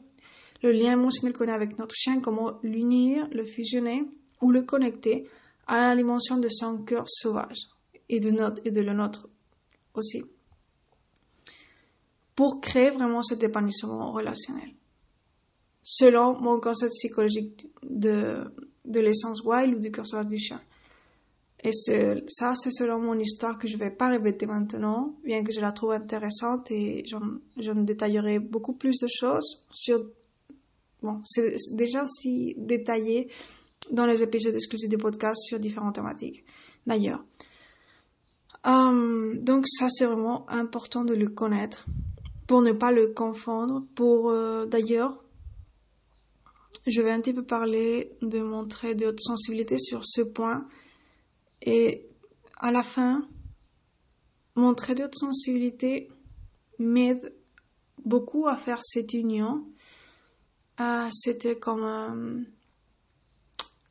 le 0.62 0.72
lien 0.72 0.92
émotionnel 0.92 1.36
qu'on 1.36 1.48
a 1.48 1.54
avec 1.54 1.78
notre 1.78 1.94
chien, 1.94 2.20
comment 2.20 2.58
l'unir, 2.62 3.28
le 3.32 3.44
fusionner 3.44 4.04
ou 4.40 4.50
le 4.50 4.62
connecter 4.62 5.28
à 5.66 5.88
la 5.88 5.96
dimension 5.96 6.38
de 6.38 6.48
son 6.48 6.78
cœur 6.78 7.04
sauvage 7.06 7.68
et 8.08 8.20
de 8.20 8.30
notre, 8.30 8.60
et 8.64 8.70
de 8.70 8.80
le 8.80 8.92
nôtre 8.92 9.28
aussi. 9.94 10.22
Pour 12.34 12.60
créer 12.60 12.90
vraiment 12.90 13.22
cet 13.22 13.42
épanouissement 13.42 14.12
relationnel. 14.12 14.70
Selon 15.82 16.40
mon 16.40 16.60
concept 16.60 16.92
psychologique 16.92 17.68
de, 17.82 18.44
de 18.84 19.00
l'essence 19.00 19.42
wild 19.44 19.76
ou 19.76 19.78
du 19.80 19.90
cœur 19.90 20.06
sauvage 20.06 20.28
du 20.28 20.38
chien. 20.38 20.60
Et 21.64 21.70
ça, 21.72 22.54
c'est 22.56 22.72
selon 22.72 22.98
mon 22.98 23.16
histoire 23.18 23.56
que 23.56 23.68
je 23.68 23.76
ne 23.76 23.78
vais 23.78 23.90
pas 23.90 24.08
répéter 24.08 24.46
maintenant, 24.46 25.14
bien 25.24 25.44
que 25.44 25.52
je 25.52 25.60
la 25.60 25.70
trouve 25.70 25.92
intéressante 25.92 26.72
et 26.72 27.04
j'en 27.06 27.74
détaillerai 27.74 28.40
beaucoup 28.40 28.74
plus 28.74 28.98
de 28.98 29.06
choses 29.08 29.64
sur... 29.70 30.04
Bon, 31.02 31.20
c'est 31.24 31.54
déjà 31.72 32.04
aussi 32.04 32.54
détaillé 32.56 33.28
dans 33.90 34.06
les 34.06 34.22
épisodes 34.22 34.54
exclusifs 34.54 34.88
du 34.88 34.98
podcast 34.98 35.40
sur 35.42 35.58
différentes 35.58 35.94
thématiques. 35.94 36.44
D'ailleurs. 36.86 37.24
Euh, 38.66 39.34
donc 39.40 39.66
ça, 39.66 39.88
c'est 39.88 40.06
vraiment 40.06 40.48
important 40.48 41.04
de 41.04 41.14
le 41.14 41.28
connaître 41.28 41.86
pour 42.46 42.62
ne 42.62 42.72
pas 42.72 42.92
le 42.92 43.08
confondre. 43.08 43.82
Pour 43.94 44.30
euh, 44.30 44.66
d'ailleurs, 44.66 45.22
je 46.86 47.00
vais 47.02 47.10
un 47.10 47.20
petit 47.20 47.32
peu 47.32 47.44
parler 47.44 48.12
de 48.22 48.40
mon 48.40 48.66
trait 48.66 48.94
de 48.94 49.06
haute 49.06 49.20
sensibilité 49.20 49.78
sur 49.78 50.04
ce 50.04 50.22
point 50.22 50.66
et 51.62 52.06
à 52.56 52.70
la 52.70 52.82
fin, 52.82 53.26
mon 54.54 54.74
trait 54.74 54.94
de 54.94 55.08
sensibilité 55.12 56.08
m'aide 56.78 57.34
beaucoup 58.04 58.46
à 58.46 58.56
faire 58.56 58.78
cette 58.82 59.14
union. 59.14 59.64
Euh, 60.80 61.08
C'était 61.10 61.58
comme, 61.58 61.84
euh, 61.84 62.40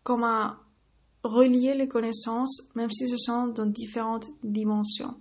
comme 0.03 0.23
à 0.23 0.59
relier 1.23 1.75
les 1.75 1.88
connaissances, 1.88 2.69
même 2.75 2.89
si 2.91 3.07
ce 3.07 3.17
sont 3.17 3.47
dans 3.47 3.67
différentes 3.67 4.29
dimensions. 4.43 5.15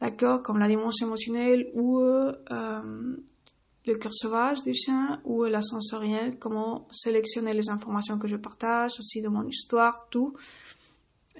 D'accord? 0.00 0.42
Comme 0.42 0.58
la 0.58 0.68
dimension 0.68 1.06
émotionnelle 1.06 1.70
ou 1.74 2.00
euh, 2.00 2.32
le 3.86 3.94
cœur 3.96 4.14
sauvage 4.14 4.62
du 4.62 4.74
chien 4.74 5.20
ou 5.24 5.44
la 5.44 5.60
sensorielle, 5.60 6.38
comment 6.38 6.88
sélectionner 6.90 7.52
les 7.52 7.68
informations 7.68 8.18
que 8.18 8.28
je 8.28 8.36
partage, 8.36 8.92
aussi 8.98 9.20
de 9.20 9.28
mon 9.28 9.46
histoire, 9.46 10.08
tout. 10.08 10.34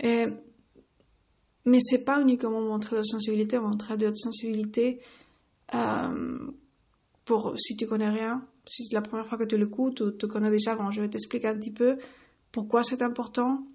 Et, 0.03 0.27
mais 1.65 1.79
c'est 1.81 2.05
pas 2.05 2.21
uniquement 2.21 2.61
mon 2.61 2.79
trait 2.79 2.99
de 2.99 3.03
sensibilité, 3.03 3.59
mon 3.59 3.77
trait 3.77 3.97
de 3.97 4.13
sensibilité, 4.15 5.01
euh, 5.75 6.51
pour, 7.25 7.55
si 7.59 7.77
tu 7.77 7.87
connais 7.87 8.11
rien, 8.11 8.47
si 8.67 8.85
c'est 8.85 8.95
la 8.95 9.03
première 9.03 9.27
fois 9.27 9.39
que 9.39 9.45
tu 9.45 9.57
l'écoutes 9.57 10.01
ou 10.01 10.13
tu 10.13 10.27
connais 10.27 10.51
déjà, 10.51 10.75
bon, 10.75 10.91
je 10.91 11.01
vais 11.01 11.09
t'expliquer 11.09 11.49
un 11.49 11.59
petit 11.59 11.73
peu 11.73 11.97
pourquoi 12.53 12.83
c'est 12.83 13.03
important. 13.03 13.67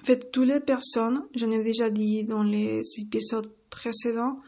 En 0.00 0.04
fait, 0.04 0.30
toutes 0.32 0.46
les 0.48 0.60
personnes, 0.60 1.26
j'en 1.34 1.50
ai 1.50 1.62
déjà 1.62 1.90
dit 1.90 2.24
dans 2.24 2.42
les 2.42 2.82
épisodes 2.98 3.50
précédents, 3.70 4.40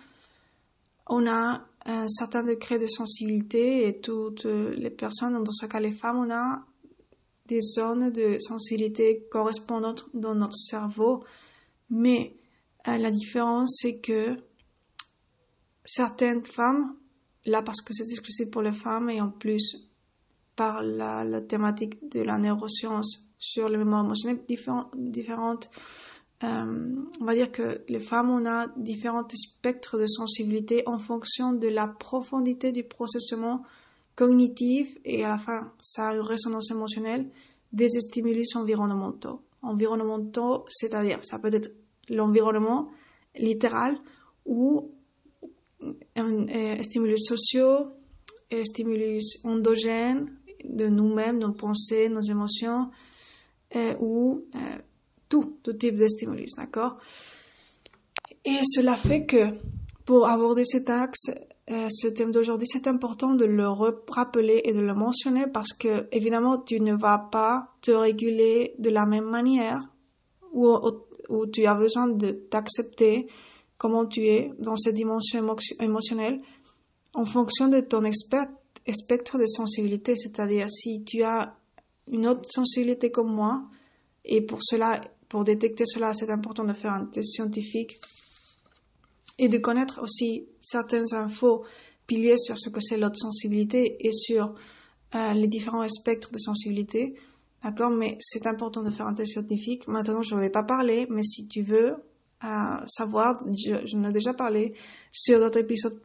on 1.08 1.26
a 1.28 1.66
un 1.84 2.08
certain 2.08 2.42
degré 2.42 2.78
de 2.78 2.86
sensibilité 2.86 3.86
et 3.86 4.00
toutes 4.00 4.44
les 4.44 4.90
personnes, 4.90 5.42
dans 5.42 5.52
ce 5.52 5.66
cas 5.66 5.78
les 5.78 5.92
femmes, 5.92 6.18
on 6.18 6.30
a 6.30 6.64
des 7.46 7.60
zones 7.60 8.10
de 8.10 8.38
sensibilité 8.40 9.24
correspondantes 9.30 10.06
dans 10.14 10.34
notre 10.34 10.56
cerveau, 10.56 11.22
mais 11.90 12.34
euh, 12.88 12.98
la 12.98 13.10
différence 13.10 13.78
c'est 13.80 13.98
que 13.98 14.36
certaines 15.84 16.44
femmes, 16.44 16.96
là 17.46 17.62
parce 17.62 17.80
que 17.80 17.94
c'est 17.94 18.10
exclusif 18.10 18.50
pour 18.50 18.62
les 18.62 18.72
femmes 18.72 19.08
et 19.10 19.20
en 19.20 19.30
plus 19.30 19.88
par 20.56 20.82
la, 20.82 21.40
thématique 21.42 22.10
de 22.10 22.20
la 22.20 22.38
neuroscience 22.38 23.26
sur 23.38 23.68
le 23.68 23.78
mémoire 23.78 24.04
émotionnelle 24.04 24.42
différentes, 24.46 25.70
euh, 26.42 26.94
on 27.20 27.24
va 27.24 27.34
dire 27.34 27.50
que 27.52 27.82
les 27.88 28.00
femmes, 28.00 28.30
on 28.30 28.46
a 28.46 28.66
différents 28.76 29.26
spectres 29.32 29.98
de 29.98 30.06
sensibilité 30.06 30.82
en 30.86 30.98
fonction 30.98 31.52
de 31.52 31.68
la 31.68 31.86
profondité 31.86 32.72
du 32.72 32.84
processus 32.84 33.38
cognitif 34.14 34.96
et 35.04 35.24
à 35.24 35.28
la 35.28 35.38
fin, 35.38 35.72
ça 35.78 36.08
a 36.08 36.14
une 36.14 36.22
résonance 36.22 36.70
émotionnelle 36.70 37.30
des 37.72 37.88
stimulus 37.88 38.56
environnementaux. 38.56 39.42
Environnementaux, 39.62 40.64
c'est-à-dire, 40.68 41.18
ça 41.22 41.38
peut 41.38 41.52
être 41.52 41.70
l'environnement 42.08 42.88
littéral 43.36 43.98
ou 44.46 44.90
stimulus 46.82 47.24
sociaux, 47.26 47.92
stimulus 48.64 49.38
endogènes 49.44 50.30
de 50.64 50.86
nous-mêmes, 50.86 51.38
nos 51.38 51.52
pensées, 51.52 52.08
nos 52.08 52.22
émotions, 52.22 52.90
euh, 53.74 53.94
ou 54.00 54.44
euh, 54.54 54.58
tout, 55.28 55.58
type 55.78 55.96
de 55.96 56.08
stimulus, 56.08 56.52
d'accord? 56.56 56.98
Et 58.44 58.60
cela 58.64 58.96
fait 58.96 59.26
que 59.26 59.58
pour 60.04 60.28
aborder 60.28 60.64
cet 60.64 60.88
axe, 60.88 61.30
ce 61.68 62.06
thème 62.06 62.30
d'aujourd'hui, 62.30 62.68
c'est 62.70 62.86
important 62.86 63.34
de 63.34 63.44
le 63.44 63.66
rappeler 64.08 64.60
et 64.64 64.72
de 64.72 64.78
le 64.78 64.94
mentionner 64.94 65.46
parce 65.52 65.72
que, 65.72 66.06
évidemment, 66.12 66.58
tu 66.58 66.80
ne 66.80 66.94
vas 66.94 67.18
pas 67.18 67.74
te 67.80 67.90
réguler 67.90 68.74
de 68.78 68.90
la 68.90 69.04
même 69.04 69.24
manière 69.24 69.80
ou, 70.52 70.78
ou 71.28 71.46
tu 71.48 71.66
as 71.66 71.74
besoin 71.74 72.06
de 72.06 72.30
t'accepter 72.30 73.26
comment 73.78 74.06
tu 74.06 74.26
es 74.26 74.52
dans 74.58 74.76
cette 74.76 74.94
dimension 74.94 75.56
émotionnelle 75.80 76.40
en 77.14 77.24
fonction 77.24 77.68
de 77.68 77.80
ton 77.80 78.02
spectre 78.10 79.38
de 79.38 79.46
sensibilité. 79.46 80.14
C'est-à-dire, 80.16 80.68
si 80.70 81.02
tu 81.04 81.22
as 81.22 81.56
une 82.08 82.26
autre 82.26 82.48
sensibilité 82.48 83.10
comme 83.10 83.32
moi, 83.32 83.62
et 84.24 84.40
pour 84.42 84.58
cela, 84.62 85.00
pour 85.28 85.44
détecter 85.44 85.84
cela, 85.86 86.12
c'est 86.12 86.30
important 86.30 86.64
de 86.64 86.72
faire 86.72 86.92
un 86.92 87.06
test 87.06 87.34
scientifique 87.34 87.98
et 89.38 89.48
de 89.48 89.58
connaître 89.58 90.00
aussi 90.02 90.46
certaines 90.60 91.14
infos 91.14 91.64
piliers 92.06 92.38
sur 92.38 92.56
ce 92.58 92.70
que 92.70 92.80
c'est 92.80 92.96
l'autre 92.96 93.18
sensibilité 93.18 93.96
et 94.00 94.12
sur 94.12 94.54
euh, 95.14 95.32
les 95.32 95.48
différents 95.48 95.86
spectres 95.88 96.30
de 96.32 96.38
sensibilité. 96.38 97.14
D'accord? 97.62 97.90
Mais 97.90 98.16
c'est 98.20 98.46
important 98.46 98.82
de 98.82 98.90
faire 98.90 99.06
un 99.06 99.14
test 99.14 99.32
scientifique. 99.32 99.88
Maintenant, 99.88 100.22
je 100.22 100.34
ne 100.34 100.40
vais 100.40 100.50
pas 100.50 100.62
parler, 100.62 101.06
mais 101.10 101.22
si 101.22 101.46
tu 101.48 101.62
veux 101.62 101.96
euh, 102.44 102.86
savoir, 102.86 103.38
je, 103.46 103.96
ai 103.96 104.12
déjà 104.12 104.34
parlé 104.34 104.74
sur 105.12 105.38
d'autres 105.38 105.60
épisodes 105.60 106.00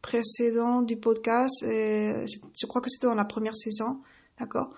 précédents 0.00 0.82
du 0.82 0.96
podcast. 0.96 1.54
Je, 1.62 2.66
crois 2.66 2.80
que 2.80 2.90
c'était 2.90 3.06
dans 3.06 3.14
la 3.14 3.24
première 3.24 3.56
saison. 3.56 4.00
D'accord? 4.38 4.72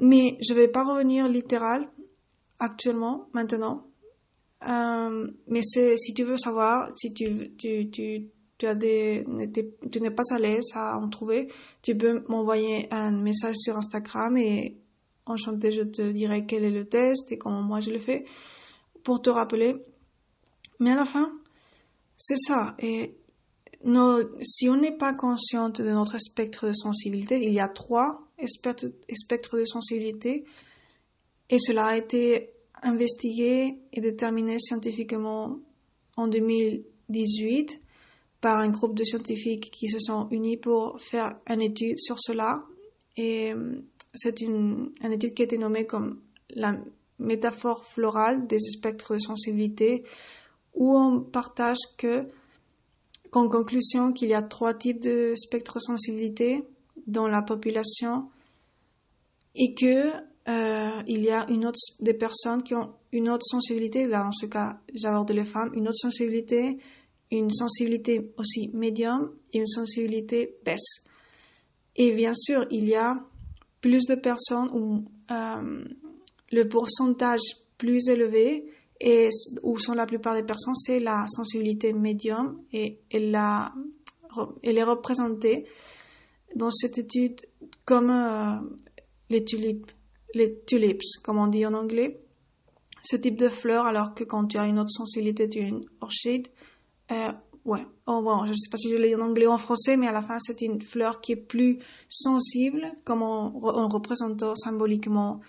Mais 0.00 0.38
je 0.46 0.54
ne 0.54 0.58
vais 0.58 0.68
pas 0.68 0.84
revenir 0.84 1.28
littéral 1.28 1.88
actuellement, 2.58 3.28
maintenant. 3.32 3.86
Euh, 4.68 5.30
mais 5.46 5.62
si 5.62 6.14
tu 6.14 6.24
veux 6.24 6.38
savoir, 6.38 6.90
si 6.96 7.12
tu, 7.12 7.54
tu 7.56 8.30
n'es 10.00 10.10
pas 10.10 10.22
à 10.30 10.38
l'aise 10.38 10.70
à 10.74 10.96
en 10.98 11.08
trouver, 11.08 11.48
tu 11.82 11.96
peux 11.96 12.24
m'envoyer 12.28 12.92
un 12.92 13.10
message 13.10 13.56
sur 13.56 13.76
Instagram 13.76 14.36
et 14.36 14.78
enchanté, 15.26 15.72
je 15.72 15.82
te 15.82 16.10
dirai 16.12 16.46
quel 16.46 16.64
est 16.64 16.70
le 16.70 16.86
test 16.86 17.30
et 17.32 17.38
comment 17.38 17.62
moi 17.62 17.80
je 17.80 17.90
le 17.90 17.98
fais 17.98 18.24
pour 19.02 19.20
te 19.20 19.30
rappeler. 19.30 19.76
Mais 20.80 20.90
à 20.90 20.94
la 20.94 21.04
fin, 21.04 21.32
c'est 22.16 22.36
ça. 22.36 22.74
Et 22.78 23.14
si 24.42 24.68
on 24.68 24.76
n'est 24.76 24.96
pas 24.96 25.12
consciente 25.12 25.80
de 25.80 25.90
notre 25.90 26.18
spectre 26.18 26.68
de 26.68 26.72
sensibilité, 26.72 27.42
il 27.42 27.52
y 27.52 27.60
a 27.60 27.68
trois 27.68 28.26
spectres 28.44 29.58
de 29.58 29.64
sensibilité 29.64 30.44
et 31.50 31.58
cela 31.58 31.86
a 31.86 31.96
été 31.96 32.50
investigué 32.82 33.78
et 33.92 34.00
déterminé 34.00 34.58
scientifiquement 34.58 35.58
en 36.16 36.28
2018 36.28 37.80
par 38.40 38.58
un 38.58 38.68
groupe 38.68 38.94
de 38.94 39.04
scientifiques 39.04 39.70
qui 39.70 39.88
se 39.88 39.98
sont 39.98 40.28
unis 40.30 40.56
pour 40.56 41.00
faire 41.00 41.38
une 41.48 41.62
étude 41.62 41.98
sur 41.98 42.16
cela. 42.20 42.62
Et 43.16 43.52
euh, 43.52 43.80
c'est 44.12 44.40
une, 44.40 44.92
une, 45.02 45.12
étude 45.12 45.34
qui 45.34 45.42
a 45.42 45.44
été 45.46 45.56
nommée 45.56 45.86
comme 45.86 46.20
la 46.50 46.72
métaphore 47.18 47.84
florale 47.84 48.46
des 48.46 48.58
spectres 48.58 49.14
de 49.14 49.18
sensibilité 49.18 50.04
où 50.74 50.96
on 50.96 51.20
partage 51.20 51.78
que, 51.96 52.28
en 53.32 53.48
conclusion, 53.48 54.12
qu'il 54.12 54.30
y 54.30 54.34
a 54.34 54.42
trois 54.42 54.74
types 54.74 55.00
de 55.00 55.34
spectres 55.36 55.78
de 55.78 55.80
sensibilité 55.80 56.64
dans 57.06 57.28
la 57.28 57.42
population 57.42 58.28
et 59.54 59.74
que 59.74 60.12
euh, 60.46 61.02
il 61.06 61.22
y 61.22 61.30
a 61.30 61.48
une 61.48 61.66
autre 61.66 61.78
des 62.00 62.14
personnes 62.14 62.62
qui 62.62 62.74
ont 62.74 62.94
une 63.12 63.30
autre 63.30 63.44
sensibilité. 63.46 64.06
Là 64.06 64.26
en 64.26 64.32
ce 64.32 64.46
cas 64.46 64.80
j'aborde 64.94 65.30
les 65.30 65.44
femmes. 65.44 65.70
Une 65.74 65.88
autre 65.88 65.98
sensibilité 65.98 66.78
une 67.30 67.50
sensibilité 67.50 68.32
aussi 68.36 68.68
médium 68.74 69.32
et 69.52 69.58
une 69.58 69.66
sensibilité 69.66 70.56
baisse. 70.64 71.04
Et 71.96 72.12
bien 72.12 72.34
sûr 72.34 72.66
il 72.70 72.88
y 72.88 72.94
a 72.94 73.18
plus 73.80 74.06
de 74.06 74.14
personnes 74.14 74.70
où 74.72 75.04
euh, 75.30 75.84
le 76.52 76.68
pourcentage 76.68 77.40
plus 77.78 78.08
élevé 78.08 78.66
et 79.06 79.28
où 79.62 79.78
sont 79.78 79.92
la 79.92 80.06
plupart 80.06 80.34
des 80.34 80.42
personnes, 80.42 80.74
c'est 80.74 80.98
la 80.98 81.26
sensibilité 81.28 81.92
médium 81.92 82.62
et 82.72 83.00
elle, 83.12 83.34
est 83.34 84.82
représentée 84.82 85.66
dans 86.56 86.70
cette 86.70 86.96
étude 86.96 87.42
comme 87.84 88.08
euh, 88.08 88.54
les 89.28 89.44
tulipes, 89.44 89.92
les 90.32 90.58
tulips, 90.64 91.02
comme 91.22 91.36
on 91.36 91.48
dit 91.48 91.66
en 91.66 91.74
anglais. 91.74 92.18
Ce 93.02 93.16
type 93.16 93.36
de 93.36 93.50
fleur, 93.50 93.84
alors 93.84 94.14
que 94.14 94.24
quand 94.24 94.46
tu 94.46 94.56
as 94.56 94.66
une 94.66 94.78
autre 94.78 94.88
sensibilité, 94.90 95.50
tu 95.50 95.58
as 95.60 95.68
une 95.68 95.84
orchide. 96.00 96.48
Euh, 97.10 97.30
ouais, 97.66 97.86
oh, 98.06 98.22
bon, 98.22 98.46
je 98.46 98.52
ne 98.52 98.54
sais 98.54 98.70
pas 98.70 98.78
si 98.78 98.90
je 98.90 98.96
l'ai 98.96 99.14
en 99.14 99.20
anglais 99.20 99.46
ou 99.46 99.50
en 99.50 99.58
français, 99.58 99.98
mais 99.98 100.08
à 100.08 100.12
la 100.12 100.22
fin, 100.22 100.38
c'est 100.38 100.62
une 100.62 100.80
fleur 100.80 101.20
qui 101.20 101.32
est 101.32 101.36
plus 101.36 101.78
sensible, 102.08 102.90
comme 103.04 103.20
on, 103.20 103.52
on 103.54 103.88
représente 103.88 104.42
symboliquement 104.56 105.42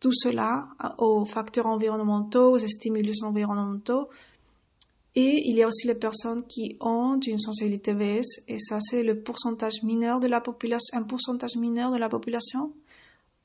tout 0.00 0.12
cela 0.12 0.68
aux 0.98 1.24
facteurs 1.26 1.66
environnementaux, 1.66 2.54
aux 2.54 2.58
stimulus 2.58 3.22
environnementaux. 3.22 4.08
Et 5.14 5.42
il 5.46 5.56
y 5.56 5.62
a 5.62 5.66
aussi 5.66 5.86
les 5.86 5.94
personnes 5.94 6.46
qui 6.46 6.76
ont 6.80 7.18
une 7.20 7.38
sensibilité 7.38 7.92
VS, 7.92 8.44
et 8.48 8.58
ça 8.58 8.78
c'est 8.80 9.02
le 9.02 9.22
pourcentage 9.22 9.82
mineur 9.82 10.20
de 10.20 10.28
la 10.28 10.40
population, 10.40 10.98
un 10.98 11.02
pourcentage 11.02 11.56
mineur 11.56 11.90
de 11.90 11.98
la 11.98 12.08
population. 12.08 12.72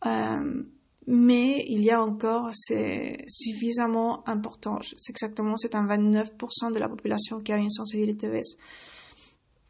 Euh, 0.05 0.63
mais 1.07 1.65
il 1.67 1.83
y 1.83 1.91
a 1.91 2.01
encore, 2.01 2.49
c'est 2.53 3.17
suffisamment 3.27 4.27
important. 4.27 4.79
C'est 4.81 5.11
exactement, 5.11 5.57
c'est 5.57 5.75
un 5.75 5.85
29% 5.85 6.71
de 6.71 6.79
la 6.79 6.87
population 6.87 7.39
qui 7.39 7.51
a 7.51 7.57
une 7.57 7.69
sensibilité 7.69 8.29
VS. 8.29 8.57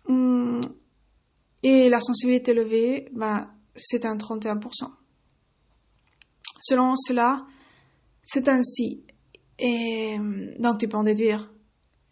Hum, 0.07 0.61
et 1.63 1.89
la 1.89 1.99
sensibilité 1.99 2.51
élevée, 2.51 3.09
ben, 3.13 3.49
c'est 3.75 4.05
un 4.05 4.17
31%. 4.17 4.91
Selon 6.67 6.95
cela, 6.95 7.45
c'est 8.23 8.49
ainsi. 8.49 9.03
Et 9.59 10.17
donc 10.57 10.79
tu 10.79 10.87
peux 10.87 10.97
en 10.97 11.03
déduire 11.03 11.53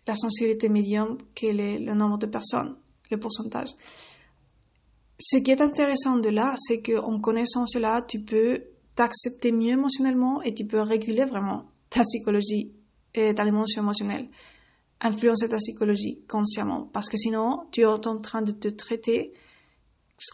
la 0.05 0.15
sensibilité 0.15 0.69
médium, 0.69 1.17
quel 1.33 1.59
est 1.59 1.79
le 1.79 1.95
nombre 1.95 2.19
de 2.19 2.27
personnes, 2.27 2.75
le 3.09 3.17
pourcentage. 3.17 3.69
Ce 5.19 5.37
qui 5.37 5.49
est 5.49 5.61
intéressant 5.61 6.17
de 6.17 6.29
là, 6.29 6.53
c'est 6.57 6.81
qu'en 6.81 7.19
connaissant 7.19 7.65
cela, 7.65 8.03
tu 8.07 8.19
peux 8.19 8.63
t'accepter 8.95 9.51
mieux 9.51 9.71
émotionnellement 9.71 10.43
et 10.43 10.53
tu 10.53 10.67
peux 10.67 10.81
réguler 10.81 11.25
vraiment 11.25 11.65
ta 11.89 12.01
psychologie 12.01 12.73
et 13.15 13.33
ta 13.33 13.43
dimension 13.43 13.81
émotionnelle, 13.81 14.29
influencer 15.01 15.49
ta 15.49 15.57
psychologie 15.57 16.21
consciemment, 16.27 16.89
parce 16.93 17.09
que 17.09 17.17
sinon, 17.17 17.65
tu 17.71 17.81
es 17.81 17.85
en 17.85 17.99
train 18.19 18.43
de 18.43 18.51
te 18.51 18.67
traiter 18.67 19.33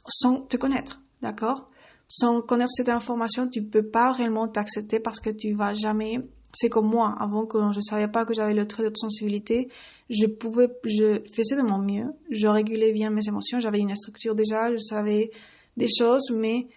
sans 0.08 0.42
te 0.42 0.58
connaître, 0.58 1.02
d'accord? 1.22 1.69
Sans 2.10 2.42
connaître 2.42 2.72
cette 2.72 2.90
information, 2.90 3.48
tu 3.48 3.64
peux 3.64 3.88
pas 3.88 4.12
réellement 4.12 4.48
t'accepter 4.48 5.00
parce 5.00 5.20
que 5.20 5.30
tu 5.30 5.54
vas 5.54 5.74
jamais. 5.76 6.18
C'est 6.54 6.68
comme 6.68 6.90
moi, 6.90 7.14
avant 7.20 7.46
que 7.46 7.60
je 7.72 7.80
savais 7.80 8.08
pas 8.08 8.26
que 8.26 8.34
j'avais 8.34 8.56
le 8.56 8.68
trait 8.68 8.90
de 8.90 8.96
sensibilité, 8.96 9.70
je 10.10 10.26
pouvais, 10.26 10.68
je 10.84 11.22
faisais 11.36 11.56
de 11.56 11.62
mon 11.62 11.78
mieux, 11.78 12.08
je 12.32 12.48
régulais 12.48 12.92
bien 12.92 13.12
mes 13.12 13.28
émotions, 13.28 13.60
j'avais 13.60 13.78
une 13.78 13.96
structure 13.96 14.34
déjà, 14.34 14.72
je 14.72 14.80
savais 14.80 15.30
des 15.78 15.88
choses, 15.88 16.32
mais 16.32 16.68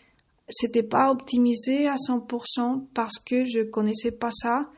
c'était 0.50 0.82
pas 0.82 1.10
optimisé 1.10 1.88
à 1.88 1.94
100% 1.94 2.88
parce 2.92 3.18
que 3.18 3.46
je 3.46 3.62
connaissais 3.62 4.12
pas 4.12 4.30
ça. 4.30 4.68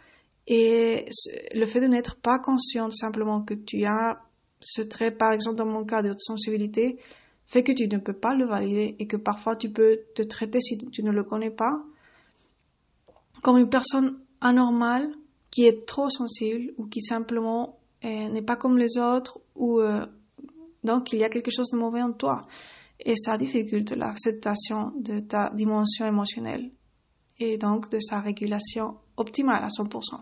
Et 0.46 1.06
le 1.54 1.66
fait 1.66 1.80
de 1.80 1.86
n'être 1.86 2.14
pas 2.20 2.38
consciente 2.38 2.92
simplement 2.92 3.42
que 3.42 3.54
tu 3.54 3.84
as 3.84 4.20
ce 4.60 4.82
trait, 4.82 5.10
par 5.10 5.32
exemple 5.32 5.56
dans 5.56 5.66
mon 5.66 5.84
cas 5.84 6.02
de 6.02 6.14
sensibilité, 6.18 6.98
fait 7.46 7.62
que 7.62 7.72
tu 7.72 7.88
ne 7.88 7.98
peux 7.98 8.12
pas 8.12 8.34
le 8.34 8.46
valider 8.46 8.96
et 8.98 9.06
que 9.06 9.16
parfois 9.16 9.56
tu 9.56 9.70
peux 9.70 10.00
te 10.14 10.22
traiter 10.22 10.60
si 10.60 10.78
tu 10.78 11.02
ne 11.02 11.10
le 11.10 11.24
connais 11.24 11.50
pas 11.50 11.82
comme 13.42 13.58
une 13.58 13.68
personne 13.68 14.18
anormale 14.40 15.14
qui 15.50 15.66
est 15.66 15.86
trop 15.86 16.08
sensible 16.08 16.72
ou 16.78 16.86
qui 16.86 17.00
simplement 17.00 17.78
euh, 18.04 18.28
n'est 18.28 18.42
pas 18.42 18.56
comme 18.56 18.78
les 18.78 18.98
autres 18.98 19.38
ou 19.54 19.80
euh, 19.80 20.04
donc 20.82 21.12
il 21.12 21.18
y 21.18 21.24
a 21.24 21.28
quelque 21.28 21.50
chose 21.50 21.68
de 21.70 21.78
mauvais 21.78 22.02
en 22.02 22.12
toi 22.12 22.42
et 23.04 23.14
ça 23.16 23.36
difficulte 23.36 23.92
l'acceptation 23.92 24.92
de 24.98 25.20
ta 25.20 25.50
dimension 25.50 26.06
émotionnelle 26.06 26.70
et 27.38 27.58
donc 27.58 27.90
de 27.90 28.00
sa 28.00 28.20
régulation 28.20 28.96
optimale 29.16 29.62
à 29.62 29.68
100%. 29.68 30.20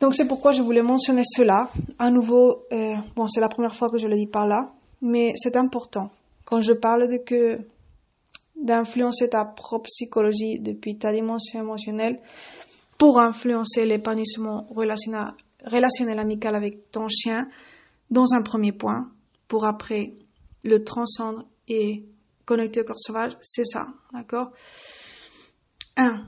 Donc 0.00 0.14
c'est 0.14 0.26
pourquoi 0.28 0.52
je 0.52 0.62
voulais 0.62 0.82
mentionner 0.82 1.22
cela. 1.24 1.70
À 1.98 2.10
nouveau, 2.10 2.64
euh, 2.72 2.94
bon 3.16 3.26
c'est 3.26 3.40
la 3.40 3.48
première 3.48 3.74
fois 3.74 3.90
que 3.90 3.98
je 3.98 4.06
le 4.06 4.16
dis 4.16 4.26
par 4.26 4.46
là, 4.46 4.72
mais 5.00 5.32
c'est 5.36 5.56
important. 5.56 6.10
Quand 6.44 6.60
je 6.60 6.72
parle 6.72 7.08
de 7.08 7.18
que 7.18 7.58
d'influencer 8.56 9.28
ta 9.28 9.44
propre 9.44 9.86
psychologie 9.86 10.58
depuis 10.60 10.98
ta 10.98 11.12
dimension 11.12 11.60
émotionnelle 11.60 12.20
pour 12.96 13.20
influencer 13.20 13.86
l'épanouissement 13.86 14.66
relationnel, 14.70 15.28
relationnel 15.64 16.18
amical 16.18 16.56
avec 16.56 16.90
ton 16.90 17.06
chien 17.08 17.48
dans 18.10 18.34
un 18.34 18.42
premier 18.42 18.72
point, 18.72 19.10
pour 19.46 19.64
après 19.64 20.14
le 20.64 20.82
transcendre 20.82 21.44
et 21.68 22.04
connecter 22.44 22.80
au 22.80 22.84
corps 22.84 22.98
sauvage, 22.98 23.32
c'est 23.40 23.64
ça, 23.64 23.86
d'accord? 24.12 24.50
1. 25.96 26.24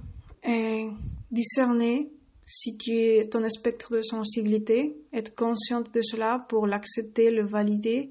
Discerner 1.31 2.11
si 2.45 2.77
tu 2.77 2.91
es 2.99 3.25
ton 3.27 3.49
spectre 3.49 3.95
de 3.95 4.03
sensibilité, 4.03 4.97
être 5.13 5.35
consciente 5.37 5.95
de 5.95 6.03
cela 6.03 6.45
pour 6.49 6.67
l'accepter, 6.67 7.31
le 7.31 7.47
valider 7.47 8.11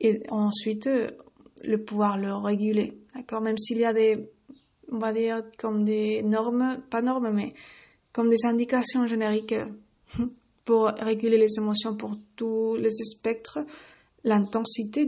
et 0.00 0.22
ensuite 0.30 0.86
euh, 0.86 1.08
le 1.64 1.82
pouvoir 1.82 2.18
le 2.18 2.34
réguler. 2.34 2.98
D'accord 3.14 3.40
Même 3.40 3.58
s'il 3.58 3.78
y 3.78 3.84
a 3.84 3.92
des, 3.92 4.28
on 4.90 4.98
va 4.98 5.12
dire, 5.12 5.42
comme 5.58 5.84
des 5.84 6.22
normes, 6.22 6.82
pas 6.90 7.02
normes, 7.02 7.30
mais 7.32 7.52
comme 8.12 8.28
des 8.28 8.44
indications 8.44 9.06
génériques 9.06 9.52
euh, 9.52 9.66
pour 10.64 10.86
réguler 10.86 11.38
les 11.38 11.58
émotions 11.58 11.96
pour 11.96 12.16
tous 12.34 12.76
les 12.76 12.90
spectres, 12.90 13.60
l'intensité 14.24 15.02
est 15.02 15.04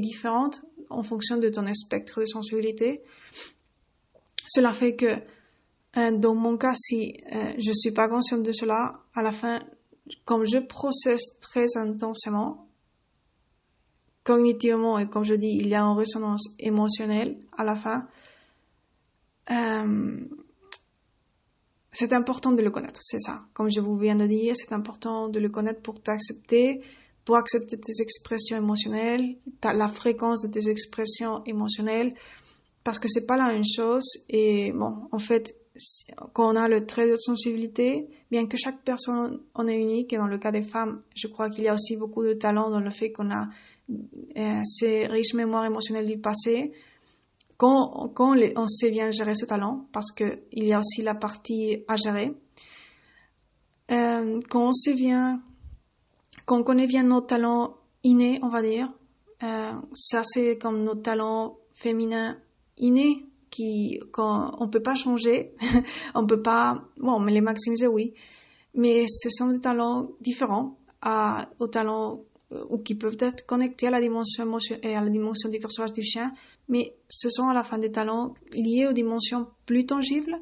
différente 0.00 0.62
en 0.88 1.02
fonction 1.02 1.36
de 1.36 1.48
ton 1.50 1.64
spectre 1.74 2.20
de 2.20 2.26
sensibilité. 2.26 3.02
Cela 4.48 4.72
fait 4.72 4.96
que, 4.96 5.18
euh, 5.98 6.10
dans 6.12 6.34
mon 6.34 6.56
cas, 6.56 6.74
si 6.74 7.14
je 7.58 7.72
suis 7.72 7.92
pas 7.92 8.08
consciente 8.08 8.42
de 8.42 8.52
cela, 8.52 9.02
à 9.14 9.22
la 9.22 9.32
fin, 9.32 9.58
comme 10.24 10.44
je 10.46 10.58
processe 10.58 11.38
très 11.40 11.76
intensément, 11.76 12.66
cognitivement 14.24 14.98
et 14.98 15.08
comme 15.08 15.24
je 15.24 15.34
dis, 15.34 15.56
il 15.60 15.68
y 15.68 15.74
a 15.74 15.82
une 15.82 15.96
résonance 15.96 16.54
émotionnelle 16.58 17.38
à 17.56 17.64
la 17.64 17.76
fin. 17.76 18.06
Euh, 19.50 20.20
c'est 21.92 22.12
important 22.12 22.52
de 22.52 22.62
le 22.62 22.70
connaître, 22.70 23.00
c'est 23.02 23.18
ça. 23.18 23.42
Comme 23.52 23.70
je 23.70 23.80
vous 23.80 23.96
viens 23.96 24.16
de 24.16 24.26
dire, 24.26 24.54
c'est 24.56 24.72
important 24.72 25.28
de 25.28 25.38
le 25.38 25.50
connaître 25.50 25.82
pour 25.82 26.00
t'accepter, 26.00 26.80
pour 27.24 27.36
accepter 27.36 27.78
tes 27.78 28.00
expressions 28.00 28.56
émotionnelles, 28.56 29.36
la 29.62 29.88
fréquence 29.88 30.40
de 30.42 30.48
tes 30.48 30.70
expressions 30.70 31.44
émotionnelles, 31.44 32.14
parce 32.82 32.98
que 32.98 33.08
c'est 33.08 33.26
pas 33.26 33.36
la 33.36 33.48
même 33.48 33.64
chose. 33.64 34.04
Et 34.30 34.72
bon, 34.72 35.08
en 35.12 35.18
fait, 35.18 35.54
quand 36.32 36.52
on 36.52 36.56
a 36.56 36.68
le 36.68 36.86
trait 36.86 37.10
de 37.10 37.16
sensibilité, 37.16 38.08
bien 38.30 38.46
que 38.46 38.56
chaque 38.56 38.82
personne 38.82 39.40
en 39.54 39.66
est 39.66 39.78
unique, 39.78 40.12
et 40.12 40.16
dans 40.16 40.26
le 40.26 40.38
cas 40.38 40.50
des 40.50 40.62
femmes, 40.62 41.02
je 41.14 41.28
crois 41.28 41.50
qu'il 41.50 41.64
y 41.64 41.68
a 41.68 41.74
aussi 41.74 41.96
beaucoup 41.96 42.24
de 42.24 42.32
talent 42.32 42.70
dans 42.70 42.80
le 42.80 42.90
fait 42.90 43.12
qu'on 43.12 43.30
a 43.30 43.48
ces 44.64 45.06
riches 45.06 45.34
mémoires 45.34 45.64
émotionnelles 45.64 46.06
du 46.06 46.18
passé, 46.18 46.72
quand, 47.56 48.10
quand 48.14 48.34
on 48.56 48.66
sait 48.66 48.90
bien 48.90 49.10
gérer 49.10 49.34
ce 49.34 49.44
talent, 49.44 49.86
parce 49.92 50.10
qu'il 50.10 50.64
y 50.64 50.72
a 50.72 50.80
aussi 50.80 51.02
la 51.02 51.14
partie 51.14 51.84
à 51.86 51.96
gérer, 51.96 52.34
euh, 53.90 54.40
quand 54.48 54.68
on 54.68 54.72
sait 54.72 54.94
bien, 54.94 55.42
quand 56.44 56.58
on 56.58 56.64
connaît 56.64 56.86
bien 56.86 57.04
nos 57.04 57.20
talents 57.20 57.76
innés, 58.02 58.40
on 58.42 58.48
va 58.48 58.62
dire, 58.62 58.92
euh, 59.42 59.72
ça 59.94 60.22
c'est 60.24 60.58
comme 60.58 60.82
nos 60.82 60.94
talents 60.94 61.58
féminins 61.74 62.38
innés, 62.78 63.26
qui, 63.50 64.00
quand 64.12 64.56
on 64.58 64.68
peut 64.68 64.82
pas 64.82 64.94
changer, 64.94 65.54
on 66.14 66.26
peut 66.26 66.42
pas, 66.42 66.82
bon, 66.96 67.20
mais 67.20 67.32
les 67.32 67.42
maximiser, 67.42 67.86
oui, 67.86 68.14
mais 68.74 69.04
ce 69.06 69.28
sont 69.30 69.48
des 69.48 69.60
talents 69.60 70.08
différents 70.20 70.78
aux 71.58 71.66
talents 71.66 72.24
ou 72.68 72.78
qui 72.78 72.94
peuvent 72.94 73.16
être 73.20 73.46
connectés 73.46 73.86
à 73.86 73.90
la 73.90 74.00
dimension 74.00 74.44
émotionnelle 74.44 74.90
et 74.90 74.94
à 74.94 75.00
la 75.00 75.10
dimension 75.10 75.48
du 75.48 75.58
corps 75.58 75.90
du 75.90 76.02
chien, 76.02 76.32
mais 76.68 76.94
ce 77.08 77.28
sont 77.30 77.48
à 77.48 77.54
la 77.54 77.62
fin 77.62 77.78
des 77.78 77.90
talents 77.90 78.34
liés 78.52 78.86
aux 78.88 78.92
dimensions 78.92 79.48
plus 79.66 79.86
tangibles. 79.86 80.36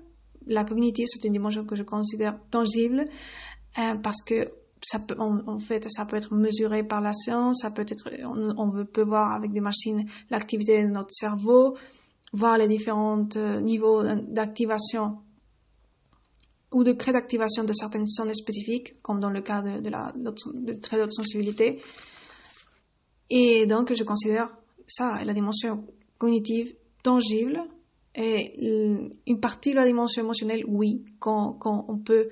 La 0.46 0.64
cognitive, 0.64 1.06
c'est 1.08 1.26
une 1.26 1.32
dimension 1.32 1.64
que 1.64 1.76
je 1.76 1.82
considère 1.82 2.38
tangible 2.50 3.04
euh, 3.78 3.94
parce 4.02 4.22
que 4.22 4.48
ça 4.82 4.98
peut, 4.98 5.14
en, 5.18 5.58
fait, 5.58 5.86
ça 5.90 6.06
peut 6.06 6.16
être 6.16 6.34
mesuré 6.34 6.82
par 6.82 7.00
la 7.00 7.12
science, 7.12 7.60
ça 7.60 7.70
peut 7.70 7.84
être, 7.86 8.10
on, 8.24 8.54
on 8.56 8.84
peut 8.86 9.04
voir 9.04 9.32
avec 9.32 9.52
des 9.52 9.60
machines 9.60 10.06
l'activité 10.30 10.82
de 10.82 10.88
notre 10.88 11.12
cerveau, 11.12 11.76
voir 12.32 12.56
les 12.56 12.66
différents 12.66 13.26
euh, 13.36 13.60
niveaux 13.60 14.02
d'activation 14.02 15.18
ou 16.72 16.84
de 16.84 16.92
crée 16.92 17.12
d'activation 17.12 17.64
de 17.64 17.72
certaines 17.72 18.06
zones 18.06 18.32
spécifiques, 18.34 19.00
comme 19.02 19.20
dans 19.20 19.30
le 19.30 19.42
cas 19.42 19.62
de, 19.62 19.80
de 19.80 19.90
la 19.90 20.12
de 20.14 20.72
trait 20.74 21.04
de 21.04 21.10
sensibilité. 21.10 21.82
Et 23.28 23.66
donc, 23.66 23.92
je 23.94 24.04
considère 24.04 24.48
ça, 24.86 25.22
la 25.24 25.32
dimension 25.32 25.86
cognitive 26.18 26.74
tangible, 27.02 27.62
et 28.14 29.08
une 29.26 29.40
partie 29.40 29.70
de 29.70 29.76
la 29.76 29.86
dimension 29.86 30.22
émotionnelle, 30.22 30.64
oui, 30.66 31.04
quand, 31.20 31.58
on 31.64 31.98
peut 31.98 32.28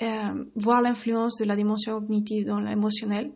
euh, 0.00 0.44
voir 0.54 0.80
l'influence 0.80 1.36
de 1.38 1.44
la 1.44 1.56
dimension 1.56 2.00
cognitive 2.00 2.46
dans 2.46 2.60
l'émotionnel. 2.60 3.32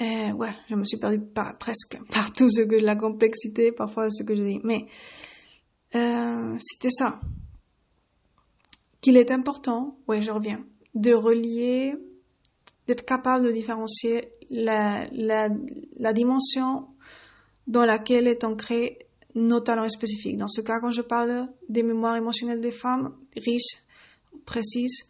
Ouais, 0.00 0.54
je 0.70 0.74
me 0.74 0.84
suis 0.84 0.96
perdue 0.96 1.20
par, 1.20 1.58
presque 1.58 1.98
par 2.12 2.32
tout 2.32 2.48
ce 2.48 2.62
que 2.62 2.76
la 2.76 2.96
complexité, 2.96 3.72
parfois 3.72 4.08
ce 4.10 4.22
que 4.22 4.34
je 4.34 4.42
dis. 4.42 4.60
Mais 4.64 4.86
euh, 5.94 6.56
c'était 6.58 6.90
ça. 6.90 7.20
Qu'il 9.08 9.16
est 9.16 9.30
important, 9.30 9.96
ouais, 10.06 10.20
je 10.20 10.30
reviens, 10.30 10.62
de 10.94 11.14
relier, 11.14 11.94
d'être 12.86 13.06
capable 13.06 13.46
de 13.46 13.52
différencier 13.52 14.34
la, 14.50 15.08
la, 15.12 15.48
la 15.96 16.12
dimension 16.12 16.88
dans 17.66 17.86
laquelle 17.86 18.28
est 18.28 18.44
ancré 18.44 18.98
nos 19.34 19.60
talents 19.60 19.88
spécifiques. 19.88 20.36
Dans 20.36 20.46
ce 20.46 20.60
cas, 20.60 20.78
quand 20.78 20.90
je 20.90 21.00
parle 21.00 21.48
des 21.70 21.82
mémoires 21.82 22.16
émotionnelles 22.16 22.60
des 22.60 22.70
femmes 22.70 23.16
riches, 23.34 23.78
précises, 24.44 25.08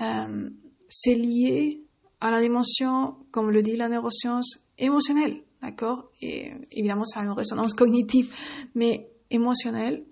euh, 0.00 0.48
c'est 0.88 1.14
lié 1.14 1.82
à 2.22 2.30
la 2.30 2.40
dimension, 2.40 3.16
comme 3.32 3.50
le 3.50 3.60
dit 3.60 3.76
la 3.76 3.90
neuroscience, 3.90 4.64
émotionnelle, 4.78 5.42
d'accord? 5.60 6.10
Et 6.22 6.52
évidemment, 6.72 7.04
ça 7.04 7.20
a 7.20 7.24
une 7.24 7.32
résonance 7.32 7.74
cognitive, 7.74 8.34
mais 8.74 9.10
émotionnelle. 9.30 10.06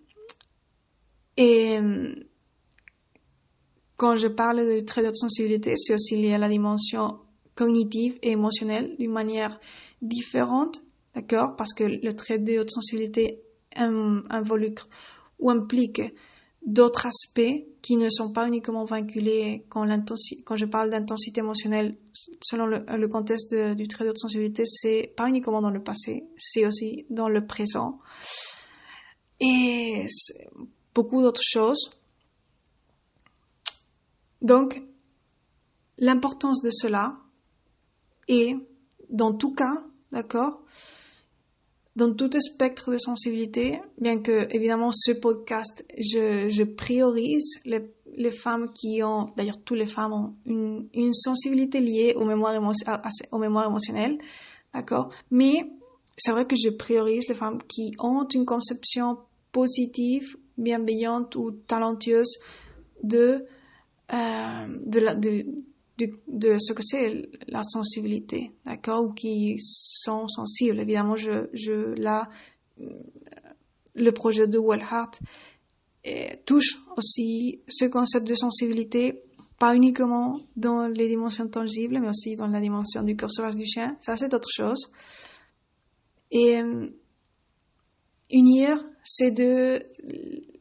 Et 1.38 1.78
quand 3.96 4.16
je 4.16 4.28
parle 4.28 4.58
de 4.58 4.80
trait 4.80 5.02
de 5.02 5.12
sensibilité, 5.12 5.76
c'est 5.76 5.94
aussi 5.94 6.16
lié 6.16 6.34
à 6.34 6.38
la 6.38 6.48
dimension 6.48 7.18
cognitive 7.54 8.18
et 8.22 8.30
émotionnelle 8.30 8.96
d'une 8.98 9.12
manière 9.12 9.60
différente, 10.02 10.82
d'accord? 11.14 11.54
Parce 11.56 11.72
que 11.72 11.84
le 11.84 12.12
trait 12.14 12.38
de 12.38 12.58
haute 12.58 12.70
sensibilité 12.70 13.40
involucre 13.76 14.88
ou 15.38 15.50
implique 15.50 16.02
d'autres 16.64 17.06
aspects 17.06 17.64
qui 17.82 17.96
ne 17.96 18.08
sont 18.08 18.32
pas 18.32 18.46
uniquement 18.46 18.84
vinculés 18.84 19.66
quand, 19.68 19.86
quand 20.44 20.56
je 20.56 20.64
parle 20.64 20.90
d'intensité 20.90 21.40
émotionnelle, 21.40 21.98
selon 22.40 22.66
le, 22.66 23.08
contexte 23.08 23.54
du 23.54 23.86
trait 23.86 24.04
de 24.04 24.10
haute 24.10 24.18
sensibilité, 24.18 24.64
c'est 24.64 25.12
pas 25.16 25.28
uniquement 25.28 25.60
dans 25.60 25.70
le 25.70 25.82
passé, 25.82 26.24
c'est 26.38 26.64
aussi 26.66 27.06
dans 27.10 27.28
le 27.28 27.46
présent. 27.46 27.98
Et 29.40 30.06
beaucoup 30.94 31.22
d'autres 31.22 31.42
choses. 31.42 31.90
Donc, 34.44 34.80
l'importance 35.96 36.60
de 36.60 36.68
cela 36.70 37.16
est, 38.28 38.54
dans 39.08 39.32
tout 39.32 39.54
cas, 39.54 39.82
d'accord, 40.12 40.62
dans 41.96 42.12
tout 42.12 42.28
spectre 42.38 42.92
de 42.92 42.98
sensibilité, 42.98 43.80
bien 43.98 44.20
que 44.20 44.46
évidemment 44.54 44.90
ce 44.92 45.12
podcast, 45.12 45.82
je, 45.96 46.64
priorise 46.64 47.58
les, 47.64 48.30
femmes 48.32 48.70
qui 48.74 49.02
ont, 49.02 49.30
d'ailleurs 49.34 49.62
toutes 49.64 49.78
les 49.78 49.86
femmes 49.86 50.12
ont 50.12 50.34
une, 50.92 51.14
sensibilité 51.14 51.80
liée 51.80 52.12
aux 52.14 52.26
mémoires 52.26 52.54
émotionnelles, 52.54 54.18
d'accord 54.74 55.08
Mais 55.30 55.54
c'est 56.18 56.32
vrai 56.32 56.46
que 56.46 56.54
je 56.54 56.68
priorise 56.68 57.26
les 57.30 57.34
femmes 57.34 57.62
qui 57.66 57.92
ont 57.98 58.28
une 58.28 58.44
conception 58.44 59.20
positive, 59.52 60.36
bienveillante 60.58 61.34
ou 61.34 61.52
talentueuse 61.52 62.40
de, 63.02 63.46
euh, 64.12 64.66
de, 64.86 65.00
la, 65.00 65.14
de, 65.14 65.44
de, 66.28 66.56
ce 66.58 66.72
que 66.72 66.82
c'est 66.82 67.28
la 67.48 67.62
sensibilité, 67.62 68.52
d'accord, 68.64 69.04
ou 69.04 69.12
qui 69.12 69.56
sont 69.58 70.28
sensibles. 70.28 70.80
Évidemment, 70.80 71.16
je, 71.16 71.48
je 71.52 71.94
là, 72.00 72.28
le 73.94 74.10
projet 74.12 74.46
de 74.46 74.58
Wellheart 74.58 75.20
eh, 76.04 76.36
touche 76.44 76.76
aussi 76.96 77.62
ce 77.68 77.86
concept 77.86 78.26
de 78.28 78.34
sensibilité, 78.34 79.22
pas 79.58 79.74
uniquement 79.74 80.40
dans 80.56 80.86
les 80.86 81.08
dimensions 81.08 81.48
tangibles, 81.48 81.98
mais 82.00 82.08
aussi 82.08 82.34
dans 82.34 82.48
la 82.48 82.60
dimension 82.60 83.02
du 83.02 83.16
cœur 83.16 83.30
sauvage 83.30 83.56
du 83.56 83.64
chien. 83.64 83.96
Ça, 84.00 84.16
c'est 84.16 84.34
autre 84.34 84.50
chose. 84.50 84.90
Et 86.30 86.60
euh, 86.60 86.88
unir 88.30 88.84
ces 89.02 89.30
deux, 89.30 89.78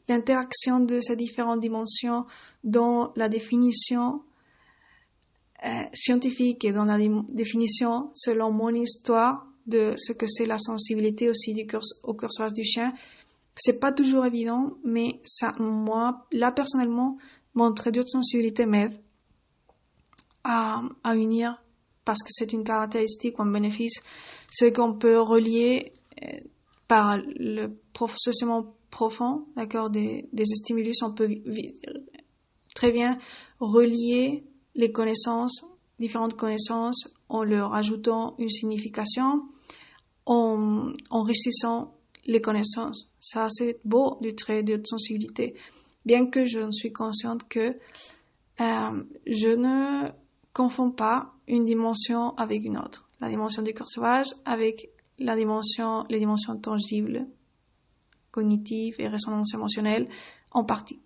l'interaction 0.07 0.79
de 0.79 0.99
ces 0.99 1.15
différentes 1.15 1.59
dimensions 1.59 2.25
dans 2.63 3.11
la 3.15 3.29
définition 3.29 4.21
euh, 5.65 5.69
scientifique 5.93 6.65
et 6.65 6.71
dans 6.71 6.85
la 6.85 6.97
définition, 7.29 8.09
selon 8.13 8.51
mon 8.51 8.73
histoire 8.73 9.47
de 9.65 9.93
ce 9.97 10.11
que 10.11 10.27
c'est 10.27 10.45
la 10.45 10.57
sensibilité 10.57 11.29
aussi 11.29 11.53
du 11.53 11.65
au 12.03 12.13
curseur 12.13 12.51
du 12.51 12.63
chien, 12.63 12.93
c'est 13.55 13.79
pas 13.79 13.91
toujours 13.91 14.25
évident, 14.25 14.73
mais 14.83 15.21
ça, 15.23 15.53
moi, 15.59 16.25
là 16.31 16.51
personnellement, 16.51 17.17
mon 17.53 17.71
trait 17.71 17.91
de 17.91 18.03
sensibilité 18.05 18.65
m'aide 18.65 18.99
à, 20.43 20.81
à 21.03 21.15
unir 21.15 21.63
parce 22.03 22.21
que 22.21 22.29
c'est 22.31 22.51
une 22.51 22.63
caractéristique 22.63 23.39
ou 23.39 23.43
un 23.43 23.51
bénéfice, 23.51 24.01
c'est 24.49 24.73
qu'on 24.73 24.93
peut 24.93 25.19
relier 25.19 25.93
euh, 26.21 26.27
par 26.87 27.17
le 27.17 27.67
processus 27.93 28.43
profond, 28.93 29.47
d'accord, 29.55 29.89
des, 29.89 30.29
des 30.33 30.45
stimulus, 30.45 31.01
on 31.01 31.15
peut 31.15 31.27
très 32.75 32.91
bien 32.91 33.17
relier 33.59 34.43
les 34.75 34.91
connaissances, 34.91 35.65
différentes 35.97 36.35
connaissances, 36.35 37.11
en 37.27 37.43
leur 37.43 37.73
ajoutant 37.73 38.35
une 38.37 38.49
signification, 38.49 39.41
en 40.27 40.93
enrichissant 41.09 41.95
les 42.25 42.39
connaissances. 42.39 43.09
Ça, 43.19 43.47
c'est 43.49 43.79
beau 43.83 44.17
du 44.21 44.35
trait 44.35 44.61
de 44.61 44.79
sensibilité. 44.85 45.55
Bien 46.05 46.27
que 46.27 46.45
je 46.45 46.69
suis 46.69 46.93
consciente 46.93 47.47
que 47.49 47.75
euh, 48.61 49.03
je 49.25 49.49
ne 49.49 50.11
confonds 50.53 50.91
pas 50.91 51.33
une 51.47 51.65
dimension 51.65 52.35
avec 52.35 52.63
une 52.63 52.77
autre. 52.77 53.09
La 53.19 53.27
dimension 53.27 53.63
du 53.63 53.73
corps 53.73 53.89
sauvage 53.89 54.27
avec 54.45 54.91
la 55.17 55.35
dimension, 55.35 56.03
les 56.09 56.19
dimensions 56.19 56.57
tangibles, 56.57 57.27
cognitives 58.33 58.95
et 58.99 59.07
résonance 59.07 59.53
émotionnelle 59.53 60.09
en 60.51 60.65
partie. 60.65 60.99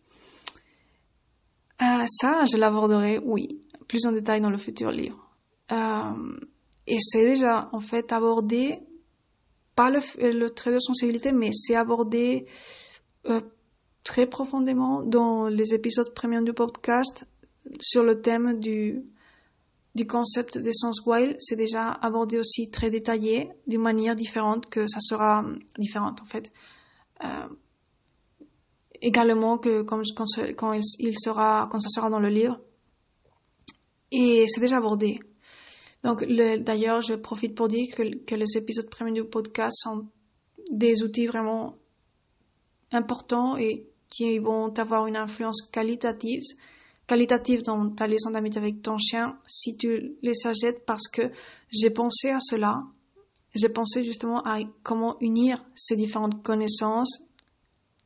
Euh, 1.82 2.06
ça, 2.08 2.46
je 2.52 2.58
l'aborderai, 2.58 3.20
oui, 3.20 3.62
plus 3.88 4.06
en 4.08 4.12
détail 4.12 4.42
dans 4.42 4.50
le 4.50 4.58
futur 4.58 4.90
livre. 4.90 5.30
Euh, 5.72 6.40
et 6.88 6.98
c'est 7.00 7.26
déjà, 7.26 7.70
en 7.72 7.80
fait, 7.80 8.12
abordé, 8.12 8.80
pas 9.76 9.92
le, 9.92 10.00
le 10.20 10.50
trait 10.50 10.74
de 10.74 10.80
sensibilité, 10.80 11.32
mais 11.32 11.52
c'est 11.54 11.76
abordé 11.76 12.48
euh, 13.28 13.42
très 14.04 14.26
profondément 14.26 15.04
dans 15.04 15.48
les 15.48 15.74
épisodes 15.74 16.14
premiers 16.16 16.42
du 16.42 16.54
podcast 16.54 17.26
sur 17.80 18.04
le 18.04 18.22
thème 18.22 18.60
du, 18.60 19.04
du 19.94 20.08
concept 20.08 20.58
d'essence 20.58 21.06
wild. 21.06 21.36
C'est 21.38 21.58
déjà 21.58 21.92
abordé 21.92 22.40
aussi 22.40 22.72
très 22.72 22.90
détaillé, 22.90 23.52
d'une 23.68 23.82
manière 23.82 24.16
différente 24.16 24.68
que 24.68 24.88
ça 24.88 25.00
sera 25.02 25.46
différente, 25.78 26.22
en 26.22 26.26
fait. 26.26 26.52
Euh, 27.24 27.48
également 29.02 29.58
que 29.58 29.84
quand, 29.84 30.02
quand, 30.56 30.74
il, 30.74 31.18
sera, 31.18 31.68
quand 31.72 31.80
ça 31.80 31.90
sera 31.90 32.10
dans 32.10 32.20
le 32.20 32.30
livre. 32.30 32.60
Et 34.12 34.46
c'est 34.48 34.62
déjà 34.62 34.78
abordé. 34.78 35.20
Donc, 36.04 36.24
d'ailleurs, 36.24 37.02
je 37.02 37.16
profite 37.16 37.56
pour 37.56 37.68
dire 37.68 37.94
que, 37.96 38.24
que 38.24 38.36
les 38.36 38.58
épisodes 38.58 38.90
premiers 38.90 39.12
du 39.12 39.26
podcast 39.26 39.76
sont 39.82 40.08
des 40.72 41.04
outils 41.04 41.28
vraiment 41.28 41.78
importants 42.92 43.58
et 43.58 43.90
qui 44.10 44.40
vont 44.40 44.70
avoir 44.78 45.08
une 45.08 45.18
influence 45.18 45.62
qualitative, 45.72 46.42
qualitative 47.08 47.62
dans 47.64 47.90
ta 47.90 48.08
liaison 48.08 48.32
d'amitié 48.32 48.62
avec 48.62 48.82
ton 48.82 48.98
chien 48.98 49.38
si 49.48 49.76
tu 49.76 50.16
les 50.22 50.46
achètes 50.46 50.86
parce 50.86 51.08
que 51.10 51.24
j'ai 51.70 51.90
pensé 51.90 52.30
à 52.30 52.40
cela. 52.40 52.84
J'ai 53.58 53.70
pensé 53.70 54.04
justement 54.04 54.42
à 54.44 54.60
comment 54.84 55.18
unir 55.20 55.66
ces 55.74 55.96
différentes 55.96 56.44
connaissances 56.44 57.24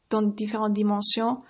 dans 0.09 0.21
différentes 0.21 0.73
dimensions 0.73 1.41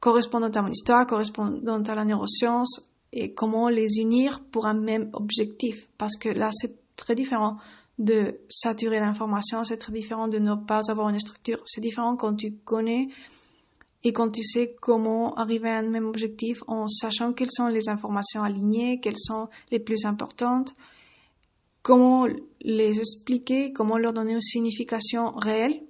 correspondantes 0.00 0.56
à 0.56 0.62
mon 0.62 0.70
histoire, 0.70 1.06
correspondantes 1.06 1.88
à 1.88 1.94
la 1.94 2.04
neuroscience 2.04 2.88
et 3.12 3.32
comment 3.32 3.68
les 3.68 3.98
unir 3.98 4.42
pour 4.52 4.66
un 4.66 4.78
même 4.78 5.10
objectif. 5.12 5.88
Parce 5.98 6.16
que 6.16 6.28
là, 6.28 6.50
c'est 6.52 6.76
très 6.96 7.14
différent 7.14 7.56
de 7.98 8.38
saturer 8.48 9.00
d'informations, 9.00 9.64
c'est 9.64 9.76
très 9.76 9.92
différent 9.92 10.28
de 10.28 10.38
ne 10.38 10.54
pas 10.54 10.82
avoir 10.88 11.08
une 11.08 11.18
structure. 11.18 11.62
C'est 11.66 11.80
différent 11.80 12.16
quand 12.16 12.34
tu 12.36 12.52
connais 12.64 13.08
et 14.04 14.12
quand 14.12 14.30
tu 14.30 14.44
sais 14.44 14.76
comment 14.80 15.34
arriver 15.34 15.68
à 15.68 15.78
un 15.78 15.88
même 15.88 16.06
objectif 16.06 16.62
en 16.68 16.86
sachant 16.86 17.32
quelles 17.32 17.50
sont 17.50 17.66
les 17.66 17.88
informations 17.88 18.42
alignées, 18.42 19.00
quelles 19.00 19.18
sont 19.18 19.48
les 19.72 19.80
plus 19.80 20.04
importantes, 20.04 20.74
comment 21.82 22.26
les 22.60 22.98
expliquer, 22.98 23.72
comment 23.72 23.98
leur 23.98 24.12
donner 24.12 24.32
une 24.32 24.40
signification 24.40 25.30
réelle, 25.32 25.82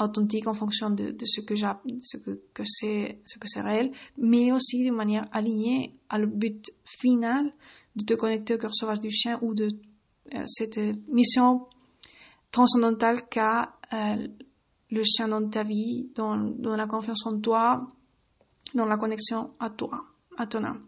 authentique 0.00 0.46
en 0.46 0.54
fonction 0.54 0.90
de, 0.90 1.14
ce 1.24 1.40
que 1.40 1.56
ce 1.56 2.16
que, 2.18 2.40
que 2.54 2.62
c'est, 2.64 3.60
réel, 3.60 3.92
mais 4.16 4.52
aussi 4.52 4.86
de 4.86 4.92
manière 4.92 5.26
alignée 5.32 5.94
à 6.08 6.18
le 6.18 6.26
but 6.26 6.70
final 6.84 7.52
de 7.96 8.04
te 8.04 8.14
connecter 8.14 8.54
au 8.54 8.58
cœur 8.58 8.74
sauvage 8.74 9.00
du 9.00 9.10
chien 9.10 9.38
ou 9.42 9.54
de 9.54 9.68
euh, 10.34 10.44
cette 10.46 10.78
mission 11.08 11.66
transcendantale 12.50 13.28
qu'a 13.28 13.76
euh, 13.92 14.28
le 14.90 15.02
chien 15.02 15.28
dans 15.28 15.46
ta 15.48 15.64
vie, 15.64 16.10
dans, 16.14 16.36
la 16.76 16.86
confiance 16.86 17.26
en 17.26 17.38
toi, 17.40 17.92
dans 18.74 18.86
la 18.86 18.96
connexion 18.96 19.50
à 19.60 19.70
toi, 19.70 20.04
à 20.36 20.46
ton 20.46 20.64
âme. 20.64 20.86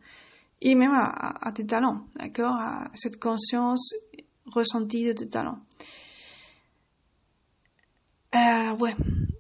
Et 0.62 0.74
même 0.74 0.92
à, 0.92 1.52
tes 1.52 1.66
talents, 1.66 2.06
d'accord? 2.16 2.54
À 2.54 2.90
cette 2.94 3.18
conscience 3.18 3.94
ressentie 4.52 5.04
de 5.04 5.12
tes 5.12 5.28
talents. 5.28 5.60
Euh, 8.34 8.76
ouais. 8.78 8.94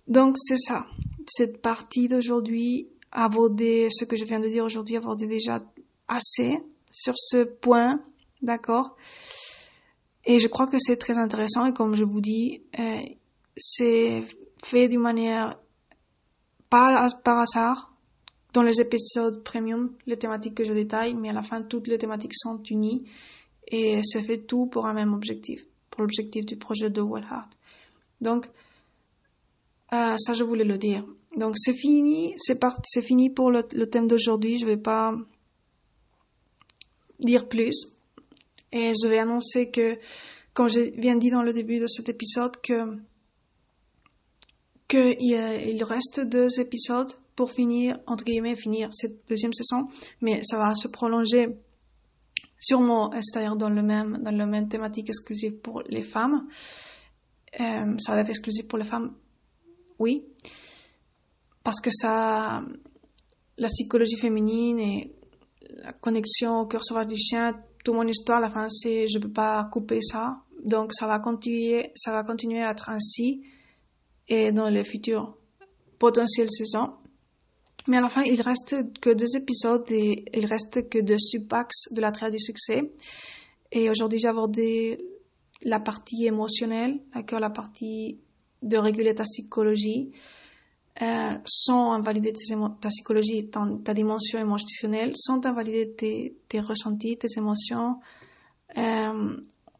Donc, 0.08 0.36
c'est 0.38 0.58
ça. 0.58 0.86
Cette 1.28 1.62
partie 1.62 2.08
d'aujourd'hui, 2.08 2.88
aborder 3.12 3.88
ce 3.90 4.04
que 4.04 4.16
je 4.16 4.24
viens 4.24 4.40
de 4.40 4.48
dire 4.48 4.64
aujourd'hui, 4.64 4.96
aborder 4.96 5.26
déjà 5.26 5.62
assez 6.08 6.58
sur 6.90 7.14
ce 7.16 7.44
point, 7.44 8.00
d'accord? 8.42 8.96
Et 10.24 10.40
je 10.40 10.48
crois 10.48 10.66
que 10.66 10.78
c'est 10.78 10.96
très 10.96 11.18
intéressant 11.18 11.66
et 11.66 11.72
comme 11.72 11.94
je 11.94 12.04
vous 12.04 12.20
dis, 12.20 12.62
euh, 12.78 13.00
c'est 13.56 14.22
fait 14.62 14.88
d'une 14.88 15.00
manière 15.00 15.58
pas 16.68 17.08
par 17.24 17.38
hasard 17.38 17.92
dans 18.52 18.62
les 18.62 18.80
épisodes 18.80 19.42
premium, 19.42 19.92
les 20.06 20.16
thématiques 20.16 20.56
que 20.56 20.64
je 20.64 20.72
détaille, 20.72 21.14
mais 21.14 21.30
à 21.30 21.32
la 21.32 21.42
fin, 21.42 21.62
toutes 21.62 21.86
les 21.86 21.98
thématiques 21.98 22.34
sont 22.34 22.62
unies 22.64 23.04
et 23.70 24.00
c'est 24.02 24.22
fait 24.22 24.38
tout 24.38 24.66
pour 24.66 24.86
un 24.86 24.94
même 24.94 25.14
objectif, 25.14 25.66
pour 25.90 26.02
l'objectif 26.02 26.44
du 26.44 26.56
projet 26.56 26.90
de 26.90 27.00
Heart. 27.00 27.56
Donc, 28.20 28.46
euh, 29.92 30.16
ça, 30.18 30.34
je 30.34 30.44
voulais 30.44 30.64
le 30.64 30.78
dire. 30.78 31.04
Donc, 31.36 31.54
c'est 31.56 31.74
fini, 31.74 32.34
c'est 32.38 32.58
c'est 32.84 33.02
fini 33.02 33.30
pour 33.30 33.50
le, 33.50 33.62
thème 33.62 34.06
d'aujourd'hui. 34.06 34.58
Je 34.58 34.66
vais 34.66 34.76
pas 34.76 35.14
dire 37.20 37.48
plus. 37.48 37.96
Et 38.72 38.92
je 39.00 39.08
vais 39.08 39.18
annoncer 39.18 39.70
que, 39.70 39.98
comme 40.52 40.68
je 40.68 40.80
viens 41.00 41.16
dit 41.16 41.30
dans 41.30 41.42
le 41.42 41.52
début 41.52 41.78
de 41.78 41.86
cet 41.86 42.08
épisode, 42.08 42.56
que 42.60 42.98
qu'il 44.88 45.84
reste 45.84 46.20
deux 46.20 46.58
épisodes 46.58 47.12
pour 47.36 47.52
finir, 47.52 47.98
entre 48.08 48.24
guillemets, 48.24 48.56
finir 48.56 48.88
cette 48.92 49.28
deuxième 49.28 49.52
saison, 49.52 49.86
mais 50.20 50.42
ça 50.42 50.58
va 50.58 50.74
se 50.74 50.88
prolonger 50.88 51.46
sûrement, 52.58 53.10
c'est-à-dire 53.12 53.56
dans 53.56 53.70
le 53.70 53.82
même, 53.82 54.18
dans 54.22 54.36
le 54.36 54.46
même 54.46 54.68
thématique 54.68 55.08
exclusive 55.08 55.60
pour 55.60 55.82
les 55.88 56.02
femmes. 56.02 56.46
Euh, 57.58 57.96
ça 57.98 58.12
va 58.12 58.20
être 58.20 58.28
exclusif 58.28 58.68
pour 58.68 58.78
les 58.78 58.84
femmes, 58.84 59.14
oui, 59.98 60.24
parce 61.64 61.80
que 61.80 61.90
ça, 61.90 62.62
la 63.58 63.66
psychologie 63.66 64.16
féminine 64.16 64.78
et 64.78 65.12
la 65.82 65.92
connexion 65.92 66.60
au 66.60 66.66
cœur 66.66 66.84
sauvage 66.84 67.08
du 67.08 67.16
chien, 67.16 67.60
toute 67.84 67.94
mon 67.94 68.06
histoire, 68.06 68.40
la 68.40 68.50
fin, 68.50 68.68
c'est, 68.68 69.06
je 69.08 69.18
peux 69.18 69.32
pas 69.32 69.68
couper 69.72 70.00
ça. 70.02 70.42
Donc, 70.64 70.92
ça 70.92 71.06
va 71.06 71.18
continuer, 71.18 71.90
ça 71.94 72.12
va 72.12 72.22
continuer 72.22 72.62
à 72.62 72.70
être 72.70 72.90
ainsi 72.90 73.42
et 74.28 74.52
dans 74.52 74.68
les 74.68 74.84
futures 74.84 75.36
potentielles 75.98 76.50
saisons. 76.50 76.94
Mais 77.86 77.96
à 77.96 78.00
la 78.00 78.10
fin, 78.10 78.22
il 78.22 78.40
reste 78.42 78.76
que 79.00 79.10
deux 79.10 79.36
épisodes 79.36 79.90
et 79.90 80.24
il 80.34 80.46
reste 80.46 80.88
que 80.88 80.98
deux 80.98 81.18
subaxes 81.18 81.92
de 81.92 82.00
la 82.00 82.12
triade 82.12 82.32
du 82.32 82.38
succès. 82.38 82.92
Et 83.72 83.88
aujourd'hui, 83.88 84.18
j'ai 84.18 84.28
abordé 84.28 84.98
la 85.62 85.80
partie 85.80 86.26
émotionnelle, 86.26 87.00
d'accord, 87.14 87.40
la 87.40 87.50
partie 87.50 88.18
de 88.62 88.76
réguler 88.76 89.14
ta 89.14 89.24
psychologie, 89.24 90.10
euh, 91.02 91.34
sans 91.46 91.92
invalider 91.92 92.32
ta 92.80 92.88
psychologie, 92.88 93.48
ta, 93.48 93.66
ta, 93.84 93.94
dimension 93.94 94.38
émotionnelle, 94.38 95.12
sans 95.14 95.44
invalider 95.46 95.94
tes, 96.48 96.60
ressentis, 96.60 97.16
tes 97.16 97.28
émotions, 97.38 98.00
euh, 98.76 99.36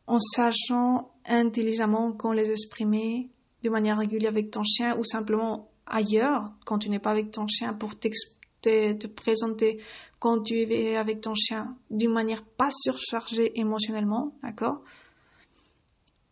en 0.06 0.18
sachant 0.18 1.12
intelligemment 1.26 2.12
comment 2.12 2.34
les 2.34 2.50
exprimer, 2.50 3.30
de 3.62 3.70
manière 3.70 3.98
régulière 3.98 4.30
avec 4.30 4.50
ton 4.50 4.64
chien 4.64 4.96
ou 4.98 5.04
simplement 5.04 5.69
ailleurs 5.90 6.44
quand 6.64 6.78
tu 6.78 6.88
n'es 6.88 6.98
pas 6.98 7.10
avec 7.10 7.30
ton 7.30 7.46
chien 7.46 7.74
pour 7.74 7.98
te, 7.98 8.08
te 8.62 9.06
présenter 9.06 9.80
quand 10.18 10.42
tu 10.42 10.54
es 10.54 10.96
avec 10.96 11.20
ton 11.20 11.34
chien 11.34 11.76
d'une 11.90 12.12
manière 12.12 12.44
pas 12.44 12.70
surchargée 12.70 13.58
émotionnellement, 13.58 14.34
d'accord? 14.42 14.82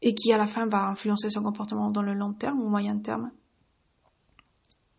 Et 0.01 0.15
qui 0.15 0.33
à 0.33 0.39
la 0.39 0.47
fin 0.47 0.67
va 0.67 0.89
influencer 0.89 1.31
son 1.31 1.43
comportement 1.43 1.91
dans 1.91 2.03
le 2.03 2.15
long 2.15 2.33
terme 2.33 2.61
ou 2.61 2.69
moyen 2.69 2.99
terme 2.99 3.31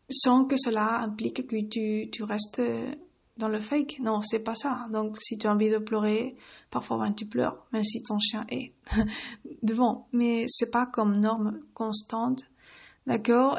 sans 0.10 0.46
que 0.46 0.56
cela 0.58 1.02
implique 1.02 1.46
que 1.48 1.62
tu, 1.68 2.10
tu 2.10 2.24
restes 2.24 2.62
dans 3.38 3.48
le 3.48 3.60
fake. 3.60 4.00
Non, 4.02 4.22
c'est 4.22 4.44
pas 4.44 4.56
ça. 4.56 4.88
Donc, 4.92 5.18
si 5.22 5.38
tu 5.38 5.48
as 5.48 5.54
envie 5.54 5.70
de 5.70 5.78
pleurer, 5.78 6.36
parfois 6.70 6.98
ben, 6.98 7.14
tu 7.14 7.26
pleures, 7.26 7.66
même 7.72 7.84
si 7.84 8.02
ton 8.02 8.20
chien 8.20 8.46
est 8.50 8.74
devant. 9.64 10.08
Mais 10.12 10.46
c'est 10.48 10.72
pas 10.72 10.86
comme 10.86 11.20
norme 11.20 11.60
constante, 11.74 12.44
d'accord? 13.08 13.58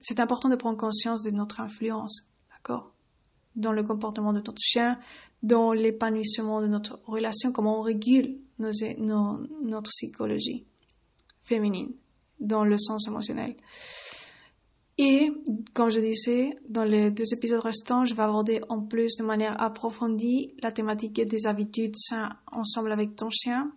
C'est 0.00 0.20
important 0.20 0.48
de 0.48 0.56
prendre 0.56 0.76
conscience 0.76 1.22
de 1.22 1.30
notre 1.30 1.60
influence, 1.60 2.28
d'accord? 2.50 2.92
Dans 3.54 3.72
le 3.72 3.82
comportement 3.82 4.32
de 4.32 4.38
notre 4.38 4.60
chien, 4.60 4.98
dans 5.42 5.72
l'épanouissement 5.72 6.60
de 6.60 6.66
notre 6.66 7.00
relation, 7.06 7.52
comment 7.52 7.78
on 7.78 7.82
régule 7.82 8.38
notre 8.58 9.90
psychologie 9.90 10.66
féminine 11.44 11.92
dans 12.40 12.64
le 12.64 12.76
sens 12.76 13.06
émotionnel. 13.06 13.54
Et, 14.98 15.30
comme 15.74 15.90
je 15.90 16.00
disais, 16.00 16.50
dans 16.68 16.84
les 16.84 17.10
deux 17.10 17.34
épisodes 17.34 17.60
restants, 17.60 18.04
je 18.04 18.14
vais 18.14 18.22
aborder 18.22 18.60
en 18.70 18.80
plus 18.80 19.16
de 19.16 19.24
manière 19.24 19.60
approfondie 19.60 20.54
la 20.62 20.72
thématique 20.72 21.20
des 21.20 21.46
habitudes 21.46 21.96
saines 21.96 22.30
ensemble 22.50 22.92
avec 22.92 23.14
ton 23.14 23.28
chien, 23.28 23.72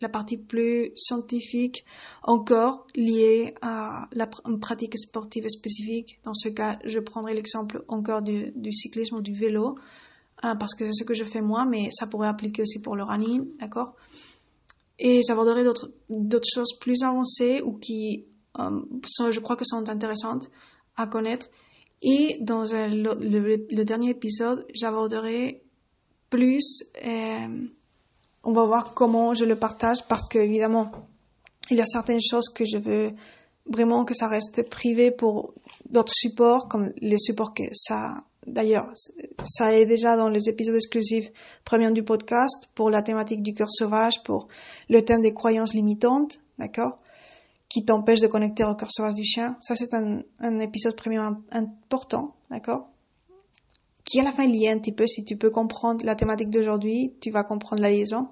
la 0.00 0.08
partie 0.08 0.38
plus 0.38 0.92
scientifique 0.96 1.84
encore 2.22 2.86
liée 2.94 3.54
à 3.62 4.08
la 4.12 4.26
pratique 4.26 4.98
sportive 4.98 5.48
spécifique. 5.48 6.20
Dans 6.24 6.34
ce 6.34 6.48
cas, 6.48 6.78
je 6.84 6.98
prendrai 6.98 7.34
l'exemple 7.34 7.84
encore 7.88 8.22
du, 8.22 8.52
cyclisme 8.72 9.16
ou 9.16 9.20
du 9.20 9.32
vélo, 9.32 9.76
hein, 10.42 10.56
parce 10.56 10.74
que 10.74 10.86
c'est 10.86 10.92
ce 10.92 11.04
que 11.04 11.14
je 11.14 11.24
fais 11.24 11.42
moi, 11.42 11.64
mais 11.64 11.90
ça 11.90 12.06
pourrait 12.06 12.28
appliquer 12.28 12.62
aussi 12.62 12.80
pour 12.80 12.96
le 12.96 13.04
running, 13.04 13.56
d'accord? 13.58 13.94
Et 14.98 15.20
j'aborderai 15.26 15.64
d'autres 15.64 16.48
choses 16.54 16.78
plus 16.78 17.02
avancées 17.02 17.62
ou 17.62 17.72
qui 17.78 18.26
euh, 18.58 18.80
je 19.30 19.40
crois 19.40 19.56
que 19.56 19.64
sont 19.64 19.88
intéressantes 19.88 20.50
à 20.96 21.06
connaître. 21.06 21.48
Et 22.02 22.38
dans 22.40 22.62
le, 22.62 23.84
dernier 23.84 24.10
épisode, 24.10 24.64
j'aborderai 24.74 25.62
plus, 26.30 26.82
euh, 27.04 27.66
on 28.44 28.52
va 28.52 28.64
voir 28.64 28.94
comment 28.94 29.34
je 29.34 29.44
le 29.44 29.56
partage 29.56 29.98
parce 30.08 30.28
que 30.28 30.38
évidemment, 30.38 30.90
il 31.70 31.78
y 31.78 31.80
a 31.80 31.84
certaines 31.84 32.20
choses 32.20 32.48
que 32.48 32.64
je 32.64 32.78
veux 32.78 33.12
vraiment 33.66 34.04
que 34.04 34.14
ça 34.14 34.28
reste 34.28 34.68
privé 34.68 35.10
pour 35.10 35.54
d'autres 35.88 36.12
supports, 36.14 36.68
comme 36.68 36.92
les 37.00 37.18
supports 37.18 37.54
que 37.54 37.62
ça, 37.72 38.24
d'ailleurs, 38.46 38.92
ça 39.44 39.72
est 39.72 39.86
déjà 39.86 40.16
dans 40.16 40.28
les 40.28 40.48
épisodes 40.48 40.74
exclusifs 40.74 41.30
premium 41.64 41.92
du 41.92 42.02
podcast 42.02 42.68
pour 42.74 42.90
la 42.90 43.02
thématique 43.02 43.42
du 43.42 43.54
cœur 43.54 43.70
sauvage, 43.70 44.22
pour 44.24 44.48
le 44.88 45.02
thème 45.02 45.22
des 45.22 45.32
croyances 45.32 45.74
limitantes, 45.74 46.40
d'accord? 46.58 46.98
qui 47.68 47.84
t'empêche 47.84 48.20
de 48.20 48.26
connecter 48.26 48.64
au 48.64 48.74
cœur 48.74 48.90
sauvage 48.90 49.14
du 49.14 49.22
chien. 49.22 49.56
Ça, 49.60 49.76
c'est 49.76 49.94
un, 49.94 50.22
un, 50.40 50.58
épisode 50.58 50.96
premium 50.96 51.44
important, 51.52 52.34
d'accord 52.50 52.89
Qui 54.10 54.20
à 54.20 54.24
la 54.24 54.32
fin 54.32 54.50
est 54.50 54.68
un 54.68 54.78
petit 54.78 54.92
peu. 54.92 55.06
Si 55.06 55.24
tu 55.24 55.36
peux 55.36 55.50
comprendre 55.50 56.04
la 56.04 56.16
thématique 56.16 56.50
d'aujourd'hui, 56.50 57.14
tu 57.20 57.30
vas 57.30 57.44
comprendre 57.44 57.82
la 57.82 57.90
liaison. 57.90 58.28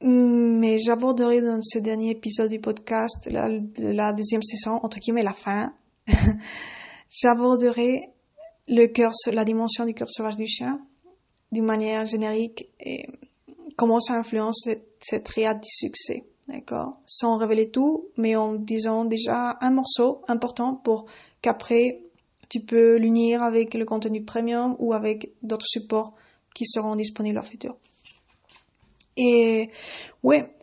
Mais 0.00 0.78
j'aborderai 0.78 1.40
dans 1.40 1.60
ce 1.60 1.78
dernier 1.78 2.10
épisode 2.10 2.50
du 2.50 2.58
podcast, 2.58 3.28
la, 3.30 3.48
la 3.78 4.12
deuxième 4.12 4.42
saison, 4.42 4.80
entre 4.82 4.98
guillemets 4.98 5.22
la 5.22 5.32
fin, 5.32 5.74
j'aborderai 7.10 8.10
le 8.66 8.86
cœur, 8.86 9.12
la 9.30 9.44
dimension 9.44 9.84
du 9.84 9.94
cœur 9.94 10.10
sauvage 10.10 10.36
du 10.36 10.46
chien 10.46 10.80
d'une 11.52 11.66
manière 11.66 12.06
générique 12.06 12.70
et 12.80 13.06
comment 13.76 14.00
ça 14.00 14.14
influence 14.14 14.62
cette, 14.64 14.96
cette 15.00 15.24
triade 15.24 15.60
du 15.60 15.68
succès 15.70 16.24
d'accord? 16.48 16.98
Sans 17.06 17.36
révéler 17.36 17.70
tout, 17.70 18.08
mais 18.16 18.36
en 18.36 18.54
disant 18.54 19.04
déjà 19.04 19.56
un 19.60 19.70
morceau 19.70 20.22
important 20.28 20.74
pour 20.74 21.06
qu'après 21.40 22.02
tu 22.52 22.60
peux 22.60 22.96
l'unir 22.96 23.42
avec 23.42 23.72
le 23.72 23.86
contenu 23.86 24.22
premium 24.22 24.76
ou 24.78 24.92
avec 24.92 25.32
d'autres 25.42 25.66
supports 25.66 26.12
qui 26.54 26.66
seront 26.66 26.96
disponibles 26.96 27.38
en 27.38 27.42
futur. 27.42 27.78
Et 29.16 29.70
ouais, 30.22 30.54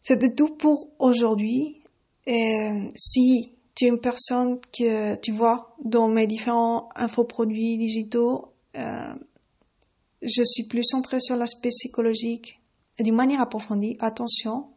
C'était 0.00 0.34
tout 0.34 0.56
pour 0.56 0.88
aujourd'hui. 0.98 1.80
Si 2.26 3.52
tu 3.76 3.84
es 3.84 3.88
une 3.88 4.00
personne 4.00 4.58
que 4.76 5.14
tu 5.20 5.30
vois 5.30 5.76
dans 5.84 6.08
mes 6.08 6.26
différents 6.26 6.88
infoproduits 6.96 7.78
digitaux, 7.78 8.52
euh, 8.76 9.14
je 10.22 10.42
suis 10.42 10.66
plus 10.66 10.82
centrée 10.82 11.20
sur 11.20 11.36
l'aspect 11.36 11.68
psychologique 11.68 12.58
d'une 12.98 13.14
manière 13.14 13.40
approfondie. 13.40 13.96
Attention, 14.00 14.70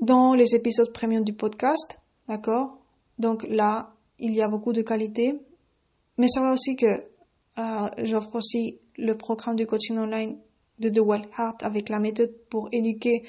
dans 0.00 0.32
les 0.32 0.54
épisodes 0.54 0.94
premium 0.94 1.24
du 1.24 1.34
podcast, 1.34 2.00
d'accord? 2.26 2.78
Donc 3.18 3.46
là, 3.50 3.95
il 4.18 4.34
y 4.34 4.42
a 4.42 4.48
beaucoup 4.48 4.72
de 4.72 4.82
qualité. 4.82 5.34
Mais 6.18 6.28
ça 6.28 6.40
va 6.40 6.52
aussi 6.52 6.76
que 6.76 6.86
euh, 6.86 7.88
j'offre 8.02 8.36
aussi 8.36 8.78
le 8.96 9.16
programme 9.16 9.56
du 9.56 9.66
coaching 9.66 9.98
online 9.98 10.38
de 10.78 10.88
The 10.88 11.00
Wild 11.00 11.26
Heart 11.38 11.62
avec 11.62 11.88
la 11.88 11.98
méthode 11.98 12.34
pour 12.50 12.68
éduquer 12.72 13.24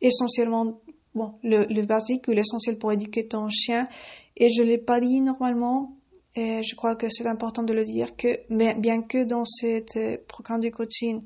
essentiellement 0.00 0.80
bon, 1.14 1.34
le, 1.42 1.64
le 1.66 1.82
basique 1.82 2.28
ou 2.28 2.32
l'essentiel 2.32 2.78
pour 2.78 2.92
éduquer 2.92 3.26
ton 3.26 3.48
chien. 3.48 3.88
Et 4.36 4.48
je 4.50 4.62
l'ai 4.62 4.78
pas 4.78 5.00
dit 5.00 5.20
normalement, 5.20 5.96
et 6.34 6.62
je 6.62 6.74
crois 6.74 6.96
que 6.96 7.08
c'est 7.10 7.26
important 7.26 7.62
de 7.62 7.72
le 7.72 7.84
dire 7.84 8.16
que, 8.16 8.28
mais 8.48 8.74
bien 8.74 9.02
que 9.02 9.24
dans 9.24 9.44
ce 9.44 9.82
euh, 9.98 10.16
programme 10.26 10.60
de 10.60 10.70
coaching, 10.70 11.22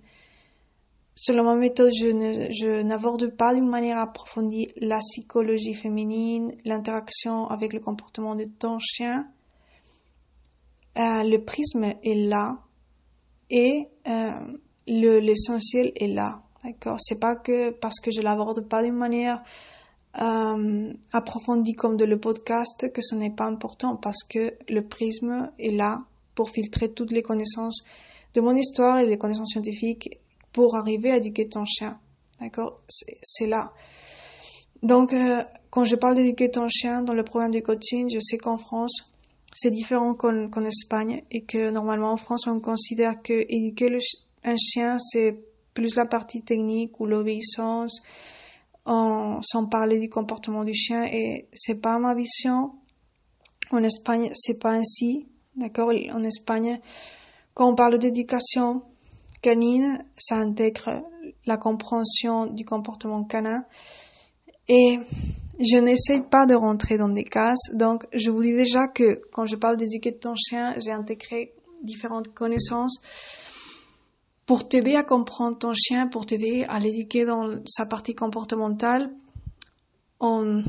selon 1.16 1.44
ma 1.44 1.54
méthode, 1.54 1.90
je 1.92 2.82
n'aborde 2.82 3.34
pas 3.36 3.54
d'une 3.54 3.68
manière 3.68 3.98
approfondie 3.98 4.68
la 4.76 4.98
psychologie 4.98 5.74
féminine, 5.74 6.52
l'interaction 6.64 7.46
avec 7.46 7.72
le 7.72 7.80
comportement 7.80 8.36
de 8.36 8.44
ton 8.44 8.78
chien. 8.78 9.26
Euh, 10.98 11.22
le 11.24 11.38
prisme 11.38 11.84
est 11.84 12.28
là 12.28 12.58
et 13.50 13.88
euh, 14.06 14.30
le, 14.86 15.18
l'essentiel 15.18 15.92
est 15.96 16.08
là. 16.08 16.42
D'accord? 16.62 16.96
C'est 17.00 17.18
pas 17.18 17.34
que 17.36 17.70
parce 17.70 17.98
que 18.00 18.10
je 18.10 18.20
l'aborde 18.20 18.68
pas 18.68 18.82
d'une 18.82 18.96
manière 18.96 19.42
euh, 20.20 20.92
approfondie 21.12 21.74
comme 21.74 21.96
de 21.96 22.04
le 22.04 22.18
podcast 22.18 22.90
que 22.92 23.02
ce 23.02 23.14
n'est 23.14 23.34
pas 23.34 23.44
important 23.44 23.96
parce 23.96 24.22
que 24.22 24.54
le 24.68 24.86
prisme 24.86 25.50
est 25.58 25.74
là 25.74 25.98
pour 26.34 26.50
filtrer 26.50 26.92
toutes 26.92 27.12
les 27.12 27.22
connaissances 27.22 27.84
de 28.34 28.40
mon 28.40 28.54
histoire 28.54 28.98
et 28.98 29.06
les 29.06 29.18
connaissances 29.18 29.50
scientifiques 29.52 30.08
pour 30.56 30.74
arriver 30.74 31.10
à 31.10 31.18
éduquer 31.18 31.46
ton 31.50 31.66
chien. 31.66 32.00
D'accord? 32.40 32.80
C'est 32.88 33.46
là. 33.46 33.74
Donc, 34.82 35.12
euh, 35.12 35.42
quand 35.68 35.84
je 35.84 35.96
parle 35.96 36.16
d'éduquer 36.16 36.50
ton 36.50 36.66
chien 36.66 37.02
dans 37.02 37.12
le 37.12 37.24
programme 37.24 37.50
de 37.50 37.60
coaching, 37.60 38.08
je 38.08 38.20
sais 38.20 38.38
qu'en 38.38 38.56
France, 38.56 39.12
c'est 39.52 39.70
différent 39.70 40.14
qu'en 40.14 40.64
Espagne 40.64 41.22
et 41.30 41.44
que 41.44 41.70
normalement 41.70 42.10
en 42.10 42.16
France, 42.16 42.46
on 42.46 42.58
considère 42.60 43.20
que 43.22 43.34
éduquer 43.50 43.98
un 44.44 44.56
chien, 44.56 44.98
c'est 44.98 45.38
plus 45.74 45.94
la 45.94 46.06
partie 46.06 46.40
technique 46.40 46.98
ou 47.00 47.06
l'obéissance, 47.06 48.00
sans 48.86 49.66
parler 49.70 49.98
du 49.98 50.08
comportement 50.08 50.64
du 50.64 50.72
chien 50.72 51.04
et 51.04 51.48
c'est 51.52 51.82
pas 51.82 51.98
ma 51.98 52.14
vision. 52.14 52.72
En 53.70 53.82
Espagne, 53.82 54.30
c'est 54.34 54.58
pas 54.58 54.72
ainsi, 54.72 55.26
d'accord? 55.54 55.92
En 56.12 56.22
Espagne, 56.22 56.80
quand 57.52 57.70
on 57.70 57.74
parle 57.74 57.98
d'éducation 57.98 58.82
canine, 59.40 60.04
ça 60.16 60.36
intègre 60.36 61.02
la 61.44 61.56
compréhension 61.56 62.46
du 62.46 62.64
comportement 62.64 63.24
canin 63.24 63.64
et 64.68 64.98
je 65.58 65.78
n'essaie 65.78 66.20
pas 66.20 66.46
de 66.46 66.54
rentrer 66.54 66.98
dans 66.98 67.08
des 67.08 67.24
cases. 67.24 67.70
Donc, 67.72 68.06
je 68.12 68.30
vous 68.30 68.42
dis 68.42 68.54
déjà 68.54 68.88
que 68.88 69.22
quand 69.32 69.46
je 69.46 69.56
parle 69.56 69.76
d'éduquer 69.76 70.16
ton 70.16 70.34
chien, 70.34 70.74
j'ai 70.78 70.92
intégré 70.92 71.54
différentes 71.82 72.34
connaissances 72.34 73.00
pour 74.44 74.68
t'aider 74.68 74.94
à 74.94 75.02
comprendre 75.02 75.58
ton 75.58 75.72
chien, 75.72 76.08
pour 76.08 76.26
t'aider 76.26 76.64
à 76.68 76.78
l'éduquer 76.78 77.24
dans 77.24 77.58
sa 77.66 77.86
partie 77.86 78.14
comportementale, 78.14 79.10
en, 80.20 80.60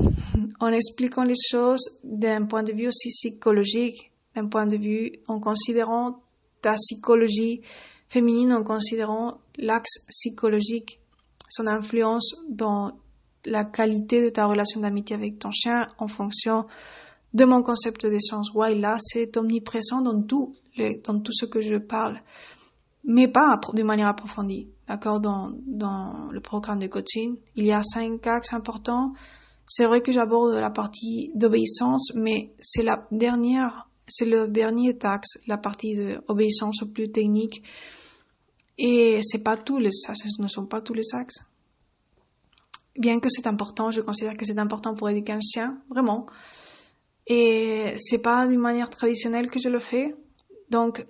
en 0.60 0.68
expliquant 0.68 1.22
les 1.22 1.34
choses 1.50 1.98
d'un 2.04 2.44
point 2.46 2.62
de 2.62 2.72
vue 2.72 2.88
aussi 2.88 3.08
psychologique, 3.08 4.12
d'un 4.34 4.46
point 4.46 4.66
de 4.66 4.76
vue 4.76 5.12
en 5.26 5.40
considérant 5.40 6.20
ta 6.60 6.74
psychologie 6.74 7.62
féminine, 8.08 8.52
en 8.52 8.62
considérant 8.62 9.38
l'axe 9.56 9.98
psychologique, 10.08 11.00
son 11.48 11.66
influence 11.66 12.34
dans 12.48 12.92
la 13.46 13.64
qualité 13.64 14.24
de 14.24 14.30
ta 14.30 14.46
relation 14.46 14.80
d'amitié 14.80 15.16
avec 15.16 15.38
ton 15.38 15.50
chien 15.50 15.86
en 15.98 16.08
fonction 16.08 16.66
de 17.34 17.44
mon 17.44 17.62
concept 17.62 18.06
d'essence. 18.06 18.52
Ouais, 18.54 18.74
là, 18.74 18.96
c'est 19.00 19.36
omniprésent 19.36 20.00
dans 20.02 20.22
tout, 20.22 20.54
dans 21.04 21.20
tout 21.20 21.32
ce 21.32 21.46
que 21.46 21.60
je 21.60 21.76
parle 21.76 22.20
mais 23.08 23.26
pas 23.26 23.58
de 23.72 23.82
manière 23.82 24.08
approfondie. 24.08 24.68
D'accord? 24.86 25.18
Dans, 25.20 25.50
dans 25.66 26.28
le 26.30 26.40
programme 26.40 26.78
de 26.78 26.86
coaching, 26.86 27.36
il 27.56 27.66
y 27.66 27.72
a 27.72 27.82
cinq 27.82 28.26
axes 28.26 28.52
importants. 28.52 29.12
C'est 29.66 29.86
vrai 29.86 30.02
que 30.02 30.12
j'aborde 30.12 30.54
la 30.54 30.70
partie 30.70 31.30
d'obéissance, 31.34 32.12
mais 32.14 32.52
c'est 32.60 32.82
la 32.82 33.06
dernière, 33.10 33.87
c'est 34.08 34.24
le 34.24 34.48
dernier 34.48 34.96
axe, 35.02 35.38
la 35.46 35.58
partie 35.58 35.94
d'obéissance 35.94 36.82
plus 36.92 37.10
technique. 37.10 37.62
Et 38.78 39.20
c'est 39.22 39.42
pas 39.42 39.56
tous 39.56 39.78
les 39.78 39.90
ce 39.90 40.42
ne 40.42 40.46
sont 40.46 40.66
pas 40.66 40.80
tous 40.80 40.94
les 40.94 41.14
axes. 41.14 41.40
Bien 42.96 43.20
que 43.20 43.28
c'est 43.28 43.46
important, 43.46 43.90
je 43.90 44.00
considère 44.00 44.36
que 44.36 44.44
c'est 44.44 44.58
important 44.58 44.94
pour 44.94 45.08
éduquer 45.08 45.32
un 45.32 45.40
chien, 45.40 45.80
vraiment. 45.90 46.26
Et 47.26 47.94
c'est 47.98 48.18
pas 48.18 48.46
d'une 48.46 48.60
manière 48.60 48.90
traditionnelle 48.90 49.50
que 49.50 49.58
je 49.58 49.68
le 49.68 49.78
fais. 49.78 50.14
Donc, 50.70 51.04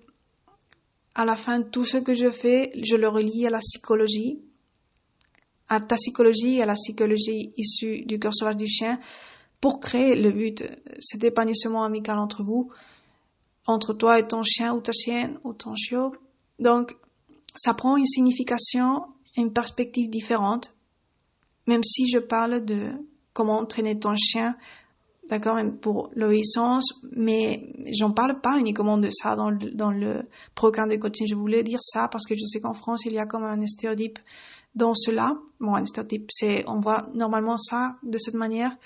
à 1.14 1.24
la 1.24 1.36
fin, 1.36 1.62
tout 1.62 1.84
ce 1.84 1.96
que 1.98 2.14
je 2.14 2.30
fais, 2.30 2.70
je 2.74 2.96
le 2.96 3.08
relie 3.08 3.46
à 3.46 3.50
la 3.50 3.58
psychologie, 3.58 4.40
à 5.68 5.80
ta 5.80 5.96
psychologie, 5.96 6.60
à 6.62 6.66
la 6.66 6.74
psychologie 6.74 7.52
issue 7.56 8.04
du 8.04 8.18
cœur 8.18 8.34
sauvage 8.34 8.56
du 8.56 8.66
chien, 8.66 8.98
pour 9.60 9.80
créer 9.80 10.20
le 10.20 10.30
but, 10.30 10.64
cet 11.00 11.24
épanouissement 11.24 11.84
amical 11.84 12.18
entre 12.18 12.42
vous, 12.42 12.70
entre 13.66 13.92
toi 13.92 14.18
et 14.18 14.26
ton 14.26 14.42
chien 14.42 14.74
ou 14.74 14.80
ta 14.80 14.92
chienne 14.92 15.38
ou 15.44 15.52
ton 15.52 15.74
chiot. 15.74 16.14
Donc, 16.58 16.96
ça 17.54 17.74
prend 17.74 17.96
une 17.96 18.06
signification, 18.06 19.06
une 19.36 19.52
perspective 19.52 20.08
différente, 20.08 20.74
même 21.66 21.84
si 21.84 22.08
je 22.08 22.18
parle 22.18 22.64
de 22.64 22.92
comment 23.32 23.58
entraîner 23.58 23.98
ton 23.98 24.14
chien 24.14 24.56
d'accord, 25.28 25.58
pour 25.80 26.10
l'obéissance, 26.14 26.84
mais 27.12 27.72
j'en 27.92 28.12
parle 28.12 28.40
pas 28.40 28.58
uniquement 28.58 28.98
de 28.98 29.10
ça 29.10 29.36
dans 29.36 29.50
le, 29.50 29.70
dans 29.72 29.90
le 29.90 30.22
programme 30.54 30.88
de 30.88 30.96
coaching. 30.96 31.26
Je 31.28 31.34
voulais 31.34 31.62
dire 31.62 31.80
ça 31.82 32.08
parce 32.08 32.24
que 32.26 32.34
je 32.34 32.44
sais 32.46 32.60
qu'en 32.60 32.72
France, 32.72 33.04
il 33.04 33.12
y 33.12 33.18
a 33.18 33.26
comme 33.26 33.44
un 33.44 33.66
stéréotype 33.66 34.18
dans 34.74 34.94
cela. 34.94 35.34
Bon, 35.60 35.74
un 35.74 35.84
stéréotype, 35.84 36.30
c'est, 36.30 36.64
on 36.68 36.80
voit 36.80 37.08
normalement 37.14 37.56
ça 37.56 37.96
de 38.02 38.18
cette 38.18 38.34
manière. 38.34 38.76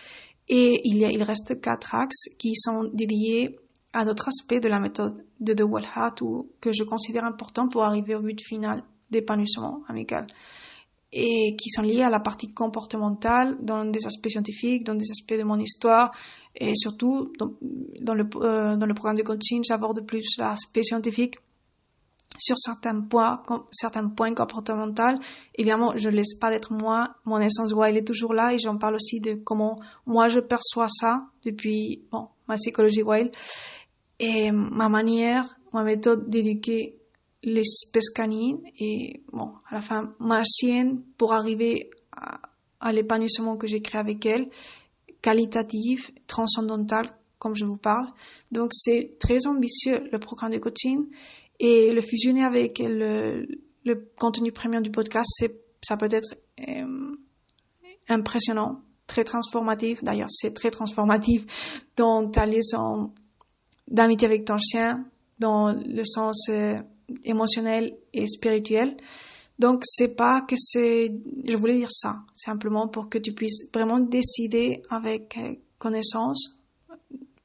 Et 0.49 0.81
il 0.85 0.99
y 0.99 1.05
a, 1.05 1.11
il 1.11 1.23
reste 1.23 1.61
quatre 1.61 1.95
axes 1.95 2.29
qui 2.39 2.55
sont 2.55 2.91
dédiés 2.93 3.59
à 3.93 4.05
d'autres 4.05 4.29
aspects 4.29 4.61
de 4.61 4.69
la 4.69 4.81
méthode 4.81 5.25
de 5.41 5.55
Heart 5.55 6.23
ou 6.23 6.51
que 6.61 6.73
je 6.73 6.83
considère 6.85 7.25
important 7.25 7.69
pour 7.69 7.85
arriver 7.85 8.15
au 8.15 8.21
but 8.21 8.41
final 8.41 8.83
d'épanouissement 9.11 9.83
amical 9.89 10.27
et 11.13 11.57
qui 11.57 11.69
sont 11.69 11.83
liés 11.83 12.03
à 12.03 12.09
la 12.09 12.21
partie 12.21 12.53
comportementale 12.53 13.59
dans 13.61 13.85
des 13.85 14.07
aspects 14.07 14.29
scientifiques, 14.29 14.85
dans 14.85 14.95
des 14.95 15.11
aspects 15.11 15.39
de 15.39 15.43
mon 15.43 15.59
histoire 15.59 16.11
et 16.55 16.75
surtout 16.75 17.33
dans, 17.39 17.53
dans 18.01 18.15
le, 18.15 18.25
euh, 18.37 18.77
dans 18.77 18.87
le 18.87 18.95
programme 18.95 19.17
de 19.17 19.23
coaching, 19.23 19.63
j'aborde 19.63 20.07
plus 20.07 20.39
l'aspect 20.39 20.83
scientifique 20.83 21.37
sur 22.39 22.57
certains 22.59 23.01
points, 23.01 23.43
certains 23.71 24.09
points 24.09 24.35
comportementaux. 24.35 25.19
Évidemment, 25.57 25.93
je 25.97 26.09
ne 26.09 26.17
laisse 26.17 26.35
pas 26.35 26.51
d'être 26.51 26.73
moi, 26.73 27.15
mon 27.25 27.39
essence 27.39 27.73
ouais, 27.73 27.91
elle 27.91 27.99
est 27.99 28.07
toujours 28.07 28.35
là 28.35 28.53
et 28.53 28.59
j'en 28.59 28.79
parle 28.79 28.95
aussi 28.95 29.21
de 29.21 29.35
comment 29.35 29.81
moi 30.07 30.29
je 30.29 30.41
perçois 30.41 30.89
ça 30.89 31.27
depuis 31.45 32.03
bon, 32.11 32.29
ma 32.49 32.57
psychologie 32.57 33.03
wild 33.03 33.31
et 34.19 34.51
ma 34.51 34.89
manière, 34.89 35.57
ma 35.73 35.83
méthode 35.85 36.29
d'éduquer 36.29 36.99
l'espèce 37.43 38.11
canine 38.11 38.59
et 38.79 39.23
bon, 39.33 39.53
à 39.69 39.75
la 39.75 39.81
fin, 39.81 40.15
ma 40.21 40.43
chienne 40.45 41.03
pour 41.19 41.33
arriver 41.33 41.91
à, 42.13 42.41
à 42.81 42.93
l'épanouissement 42.93 43.57
que 43.57 43.67
j'ai 43.67 43.81
créé 43.81 44.01
avec 44.01 44.25
elle, 44.27 44.49
qualitatif, 45.23 46.13
transcendantal, 46.27 47.17
comme 47.39 47.57
je 47.57 47.65
vous 47.65 47.77
parle. 47.77 48.07
Donc 48.53 48.71
c'est 48.73 49.11
très 49.19 49.47
ambitieux 49.49 50.09
le 50.13 50.19
programme 50.21 50.53
de 50.53 50.59
coaching 50.59 51.07
et 51.59 51.93
le 51.93 52.01
fusionner 52.01 52.45
avec 52.45 52.79
le, 52.79 53.47
contenu 54.19 54.53
premium 54.53 54.83
du 54.83 54.91
podcast, 54.91 55.31
c'est 55.39 55.61
ça 55.85 55.97
peut 55.97 56.09
être 56.11 56.35
euh, 56.69 57.17
impressionnant, 58.09 58.83
très 59.07 59.25
transformatif. 59.25 60.03
D'ailleurs, 60.05 60.31
c'est 60.31 60.55
très 60.55 60.71
transformatif 60.71 61.45
dans 61.97 62.31
ta 62.31 62.47
liaison 62.47 63.13
d'amitié 63.89 64.27
avec 64.27 64.45
ton 64.45 64.59
chien, 64.59 65.05
dans 65.41 65.73
le 65.73 66.05
sens 66.05 66.49
euh, 66.51 66.79
émotionnel 67.25 67.97
et 68.13 68.27
spirituel. 68.29 68.97
Donc, 69.59 69.83
c'est 69.85 70.15
pas 70.15 70.41
que 70.43 70.55
c'est, 70.57 71.13
je 71.45 71.57
voulais 71.57 71.77
dire 71.77 71.91
ça, 71.91 72.23
simplement 72.33 72.89
pour 72.89 73.09
que 73.09 73.19
tu 73.19 73.33
puisses 73.33 73.69
vraiment 73.75 73.99
décider 73.99 74.83
avec 74.89 75.37
euh, 75.37 75.55
connaissance, 75.79 76.59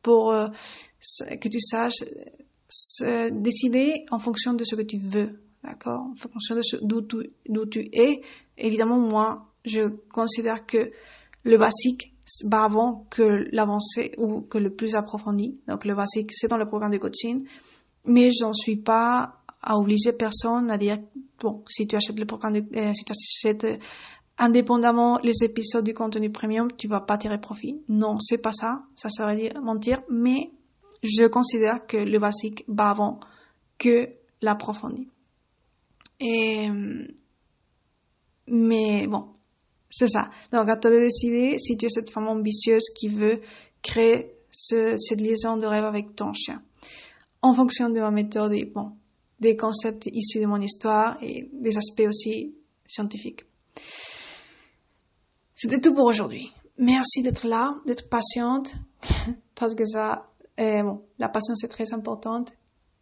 pour 0.04 0.32
que 0.32 1.48
tu 1.50 1.60
saches 1.60 2.04
décider 3.32 4.06
en 4.12 4.20
fonction 4.20 4.54
de 4.54 4.64
ce 4.64 4.76
que 4.76 4.82
tu 4.82 4.98
veux, 4.98 5.40
d'accord? 5.64 6.08
En 6.12 6.16
fonction 6.16 6.56
de 6.56 6.62
d'où 6.82 7.02
tu, 7.02 7.70
tu 7.70 7.90
es. 7.94 8.22
Évidemment, 8.58 9.00
moi, 9.00 9.54
je 9.66 9.88
considère 10.12 10.66
que 10.66 10.92
le 11.44 11.58
basique 11.58 12.14
va 12.46 12.64
avant 12.64 13.06
que 13.10 13.46
l'avancée 13.52 14.12
ou 14.18 14.42
que 14.42 14.58
le 14.58 14.74
plus 14.74 14.96
approfondi. 14.96 15.62
Donc 15.68 15.86
le 15.86 15.96
basique, 15.96 16.32
c'est 16.34 16.48
dans 16.48 16.58
le 16.58 16.66
programme 16.66 16.92
de 16.92 16.98
coaching, 16.98 17.46
mais 18.06 18.30
j'en 18.32 18.54
suis 18.54 18.78
pas 18.78 19.44
à 19.62 19.78
obliger 19.78 20.14
personne 20.14 20.70
à 20.72 20.78
dire 20.78 20.98
bon, 21.42 21.64
si 21.68 21.88
tu 21.88 21.96
achètes 21.96 22.20
le 22.20 22.26
programme, 22.26 22.54
de, 22.54 22.60
euh, 22.78 22.94
si 22.94 23.06
tu 23.06 23.14
achètes 23.14 23.64
euh, 23.64 23.78
indépendamment 24.38 25.20
les 25.24 25.44
épisodes 25.44 25.84
du 25.84 25.94
contenu 25.94 26.32
premium, 26.32 26.68
tu 26.78 26.88
vas 26.88 27.02
pas 27.02 27.18
tirer 27.18 27.40
profit. 27.40 27.82
Non, 27.90 28.20
c'est 28.20 28.38
pas 28.38 28.52
ça. 28.52 28.84
Ça 28.96 29.10
serait 29.10 29.36
dire 29.36 29.62
mentir, 29.62 30.02
mais 30.10 30.52
je 31.04 31.28
considère 31.28 31.86
que 31.88 31.98
le 31.98 32.20
basique 32.20 32.64
va 32.68 32.90
avant 32.90 33.20
que 33.78 34.10
l'approfondi. 34.42 35.08
Et, 36.20 36.70
mais 38.48 39.08
bon, 39.08 39.28
c'est 39.90 40.08
ça. 40.08 40.30
Donc, 40.52 40.70
à 40.70 40.78
toi 40.78 40.92
de 40.92 41.00
décider 41.00 41.58
si 41.60 41.78
tu 41.78 41.86
es 41.86 41.90
cette 41.90 42.10
femme 42.10 42.28
ambitieuse 42.28 42.90
qui 42.96 43.08
veut 43.08 43.42
créer 43.82 44.34
cette 44.50 45.22
liaison 45.22 45.58
de 45.58 45.66
rêve 45.68 45.86
avec 45.86 46.16
ton 46.16 46.34
chien. 46.34 46.62
En 47.42 47.54
fonction 47.54 47.90
de 47.90 48.00
ma 48.00 48.12
méthode 48.12 48.54
et 48.54 48.72
des 49.40 49.56
concepts 49.56 50.08
issus 50.12 50.40
de 50.40 50.46
mon 50.46 50.60
histoire 50.60 51.18
et 51.22 51.50
des 51.54 51.78
aspects 51.78 52.08
aussi 52.08 52.56
scientifiques. 52.86 53.46
C'était 55.54 55.80
tout 55.80 55.94
pour 55.94 56.06
aujourd'hui. 56.06 56.52
Merci 56.78 57.22
d'être 57.22 57.48
là, 57.48 57.76
d'être 57.86 58.10
patiente, 58.10 58.76
parce 59.56 59.76
que 59.76 59.86
ça, 59.86 60.30
bon, 60.58 61.02
la 61.20 61.30
patience 61.30 61.64
est 61.64 61.68
très 61.68 61.94
importante. 61.94 62.52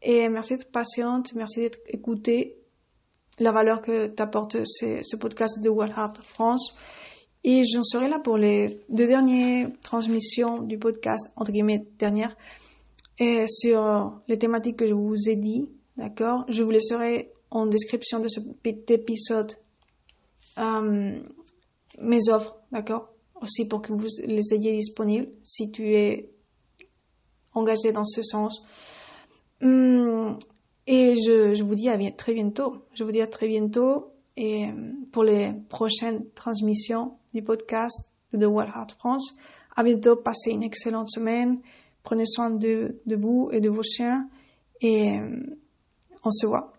Et 0.01 0.29
merci 0.29 0.57
d'être 0.57 0.71
patiente, 0.71 1.33
merci 1.33 1.61
d'être 1.61 1.79
écoutée 1.87 2.57
la 3.39 3.51
valeur 3.51 3.81
que 3.81 4.07
t'apporte 4.07 4.57
ce, 4.65 5.15
podcast 5.17 5.59
de 5.61 5.69
World 5.69 5.93
Heart 5.95 6.23
France. 6.23 6.75
Et 7.43 7.63
j'en 7.63 7.83
serai 7.83 8.07
là 8.07 8.19
pour 8.19 8.37
les 8.37 8.79
deux 8.89 9.07
dernières 9.07 9.69
transmissions 9.81 10.61
du 10.61 10.77
podcast, 10.79 11.31
entre 11.35 11.51
guillemets, 11.51 11.85
dernières, 11.99 12.35
et 13.19 13.45
sur 13.47 14.19
les 14.27 14.37
thématiques 14.37 14.77
que 14.77 14.87
je 14.87 14.93
vous 14.93 15.29
ai 15.29 15.35
dit, 15.35 15.69
d'accord? 15.95 16.45
Je 16.49 16.63
vous 16.63 16.71
laisserai 16.71 17.31
en 17.51 17.65
description 17.67 18.19
de 18.19 18.27
cet 18.27 18.89
épisode 18.89 19.53
euh, 20.57 21.19
mes 21.99 22.29
offres, 22.29 22.57
d'accord? 22.71 23.09
Aussi 23.41 23.67
pour 23.67 23.81
que 23.81 23.93
vous 23.93 24.07
les 24.25 24.53
ayez 24.53 24.73
disponibles 24.73 25.29
si 25.43 25.71
tu 25.71 25.93
es 25.93 26.34
engagé 27.55 27.91
dans 27.91 28.03
ce 28.03 28.21
sens. 28.21 28.63
Hum, 29.61 30.37
et 30.87 31.15
je, 31.15 31.53
je, 31.53 31.63
vous 31.63 31.75
dis 31.75 31.89
à 31.89 31.97
très 32.11 32.33
bientôt. 32.33 32.85
Je 32.93 33.03
vous 33.03 33.11
dis 33.11 33.21
à 33.21 33.27
très 33.27 33.47
bientôt 33.47 34.11
et 34.37 34.65
euh, 34.65 34.91
pour 35.11 35.23
les 35.23 35.53
prochaines 35.69 36.29
transmissions 36.35 37.17
du 37.33 37.41
podcast 37.41 38.05
de 38.33 38.45
The 38.45 38.49
World 38.49 38.71
Heart 38.75 38.91
France. 38.99 39.35
À 39.75 39.83
bientôt. 39.83 40.15
Passez 40.15 40.51
une 40.51 40.63
excellente 40.63 41.09
semaine. 41.09 41.59
Prenez 42.03 42.25
soin 42.25 42.51
de, 42.51 43.01
de 43.05 43.15
vous 43.15 43.49
et 43.51 43.59
de 43.59 43.69
vos 43.69 43.81
chiens 43.81 44.29
et 44.81 45.17
euh, 45.17 45.39
on 46.23 46.31
se 46.31 46.45
voit. 46.45 46.74